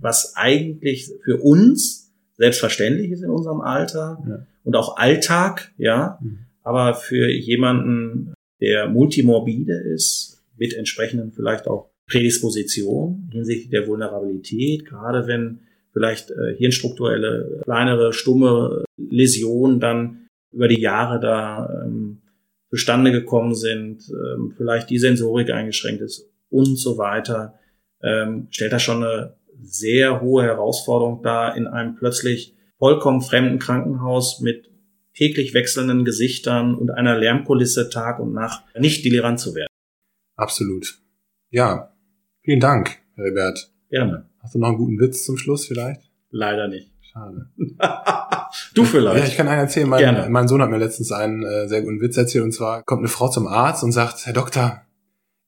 was 0.00 0.34
eigentlich 0.36 1.10
für 1.24 1.38
uns 1.38 2.12
selbstverständlich 2.36 3.10
ist 3.10 3.22
in 3.22 3.30
unserem 3.30 3.60
Alter 3.60 4.22
ja. 4.28 4.46
und 4.64 4.76
auch 4.76 4.96
Alltag, 4.96 5.72
ja, 5.76 6.18
mhm. 6.20 6.38
aber 6.62 6.94
für 6.94 7.30
jemanden, 7.30 8.32
der 8.60 8.88
multimorbide 8.88 9.74
ist, 9.74 10.37
mit 10.58 10.74
entsprechenden 10.74 11.32
vielleicht 11.32 11.66
auch 11.66 11.90
Prädisposition 12.08 13.28
hinsichtlich 13.32 13.70
der 13.70 13.86
Vulnerabilität, 13.86 14.86
gerade 14.86 15.26
wenn 15.26 15.60
vielleicht 15.92 16.30
äh, 16.30 16.54
hirnstrukturelle, 16.56 17.60
kleinere, 17.64 18.12
stumme 18.12 18.84
Läsionen 18.96 19.80
dann 19.80 20.28
über 20.52 20.68
die 20.68 20.80
Jahre 20.80 21.20
da 21.20 21.84
ähm, 21.84 22.22
zustande 22.70 23.12
gekommen 23.12 23.54
sind, 23.54 24.02
ähm, 24.10 24.54
vielleicht 24.56 24.90
die 24.90 24.98
Sensorik 24.98 25.50
eingeschränkt 25.50 26.02
ist 26.02 26.30
und 26.50 26.76
so 26.76 26.98
weiter, 26.98 27.58
ähm, 28.02 28.48
stellt 28.50 28.72
das 28.72 28.82
schon 28.82 29.02
eine 29.02 29.34
sehr 29.60 30.20
hohe 30.20 30.44
Herausforderung 30.44 31.22
dar, 31.22 31.56
in 31.56 31.66
einem 31.66 31.96
plötzlich 31.96 32.54
vollkommen 32.78 33.20
fremden 33.20 33.58
Krankenhaus 33.58 34.40
mit 34.40 34.70
täglich 35.14 35.52
wechselnden 35.52 36.04
Gesichtern 36.04 36.76
und 36.76 36.90
einer 36.90 37.18
Lärmkulisse 37.18 37.90
Tag 37.90 38.20
und 38.20 38.32
Nacht 38.32 38.62
nicht 38.78 39.04
delirant 39.04 39.40
zu 39.40 39.54
werden. 39.54 39.68
Absolut. 40.38 41.00
Ja, 41.50 41.92
vielen 42.42 42.60
Dank, 42.60 42.96
Herbert. 43.16 43.72
Gerne. 43.90 44.30
Hast 44.40 44.54
du 44.54 44.60
noch 44.60 44.68
einen 44.68 44.78
guten 44.78 44.98
Witz 45.00 45.24
zum 45.24 45.36
Schluss 45.36 45.66
vielleicht? 45.66 46.00
Leider 46.30 46.68
nicht. 46.68 46.92
Schade. 47.00 47.50
du 48.74 48.84
vielleicht. 48.84 49.18
Ja, 49.18 49.26
ich 49.26 49.36
kann 49.36 49.48
einen 49.48 49.62
erzählen. 49.62 49.88
Mein, 49.88 49.98
Gerne. 49.98 50.28
mein 50.30 50.46
Sohn 50.46 50.62
hat 50.62 50.70
mir 50.70 50.78
letztens 50.78 51.10
einen 51.10 51.42
äh, 51.42 51.68
sehr 51.68 51.82
guten 51.82 52.00
Witz 52.00 52.16
erzählt. 52.16 52.44
Und 52.44 52.52
zwar 52.52 52.84
kommt 52.84 53.00
eine 53.00 53.08
Frau 53.08 53.28
zum 53.28 53.48
Arzt 53.48 53.82
und 53.82 53.90
sagt, 53.90 54.26
Herr 54.26 54.32
Doktor, 54.32 54.82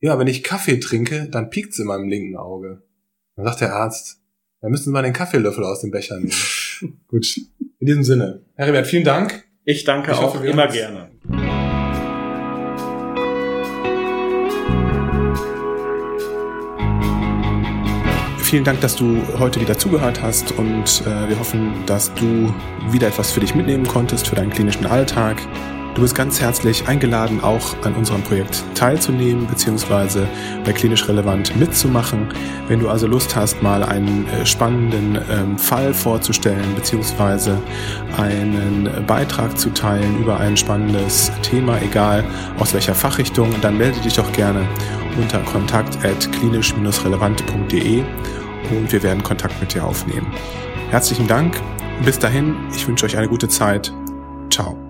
ja, 0.00 0.18
wenn 0.18 0.26
ich 0.26 0.42
Kaffee 0.42 0.80
trinke, 0.80 1.28
dann 1.30 1.50
piekt 1.50 1.78
in 1.78 1.86
meinem 1.86 2.08
linken 2.08 2.36
Auge. 2.36 2.82
Dann 3.36 3.44
sagt 3.44 3.60
der 3.60 3.74
Arzt, 3.74 4.20
dann 4.60 4.72
müssen 4.72 4.84
Sie 4.86 4.90
mal 4.90 5.02
den 5.02 5.12
Kaffeelöffel 5.12 5.64
aus 5.64 5.82
dem 5.82 5.92
Becher 5.92 6.18
nehmen. 6.18 6.32
Gut. 7.08 7.36
In 7.78 7.86
diesem 7.86 8.02
Sinne. 8.02 8.42
Herr 8.56 8.66
Herbert, 8.66 8.88
vielen 8.88 9.04
Dank. 9.04 9.44
Ich 9.64 9.84
danke 9.84 10.10
ich 10.10 10.16
auch 10.16 10.34
hoffe, 10.34 10.46
immer 10.46 10.66
gerne. 10.66 11.10
Vielen 18.50 18.64
Dank, 18.64 18.80
dass 18.80 18.96
du 18.96 19.22
heute 19.38 19.60
wieder 19.60 19.78
zugehört 19.78 20.20
hast 20.20 20.50
und 20.58 21.04
äh, 21.06 21.28
wir 21.28 21.38
hoffen, 21.38 21.72
dass 21.86 22.12
du 22.14 22.52
wieder 22.90 23.06
etwas 23.06 23.30
für 23.30 23.38
dich 23.38 23.54
mitnehmen 23.54 23.86
konntest, 23.86 24.26
für 24.26 24.34
deinen 24.34 24.50
klinischen 24.50 24.86
Alltag. 24.86 25.40
Du 25.94 26.02
bist 26.02 26.16
ganz 26.16 26.40
herzlich 26.40 26.88
eingeladen, 26.88 27.40
auch 27.44 27.76
an 27.84 27.94
unserem 27.94 28.22
Projekt 28.22 28.64
teilzunehmen 28.74 29.46
bzw. 29.46 30.22
bei 30.64 30.72
Klinisch 30.72 31.08
Relevant 31.08 31.54
mitzumachen. 31.60 32.26
Wenn 32.66 32.80
du 32.80 32.88
also 32.88 33.06
Lust 33.06 33.36
hast, 33.36 33.62
mal 33.62 33.84
einen 33.84 34.26
äh, 34.26 34.44
spannenden 34.44 35.20
ähm, 35.30 35.56
Fall 35.56 35.94
vorzustellen 35.94 36.74
bzw. 36.74 37.52
einen 38.16 38.88
Beitrag 39.06 39.56
zu 39.56 39.70
teilen 39.70 40.18
über 40.18 40.40
ein 40.40 40.56
spannendes 40.56 41.30
Thema, 41.42 41.80
egal 41.82 42.24
aus 42.58 42.74
welcher 42.74 42.96
Fachrichtung, 42.96 43.48
dann 43.62 43.78
melde 43.78 44.00
dich 44.00 44.14
doch 44.14 44.32
gerne 44.32 44.66
unter 45.16 45.38
kontakt 45.40 46.04
at 46.04 46.32
klinisch-relevant.de 46.32 48.02
und 48.70 48.92
wir 48.92 49.02
werden 49.02 49.22
Kontakt 49.22 49.60
mit 49.60 49.74
dir 49.74 49.84
aufnehmen. 49.84 50.32
Herzlichen 50.90 51.26
Dank. 51.26 51.60
Bis 52.04 52.18
dahin, 52.18 52.56
ich 52.74 52.86
wünsche 52.86 53.06
euch 53.06 53.16
eine 53.16 53.28
gute 53.28 53.48
Zeit. 53.48 53.92
Ciao. 54.50 54.89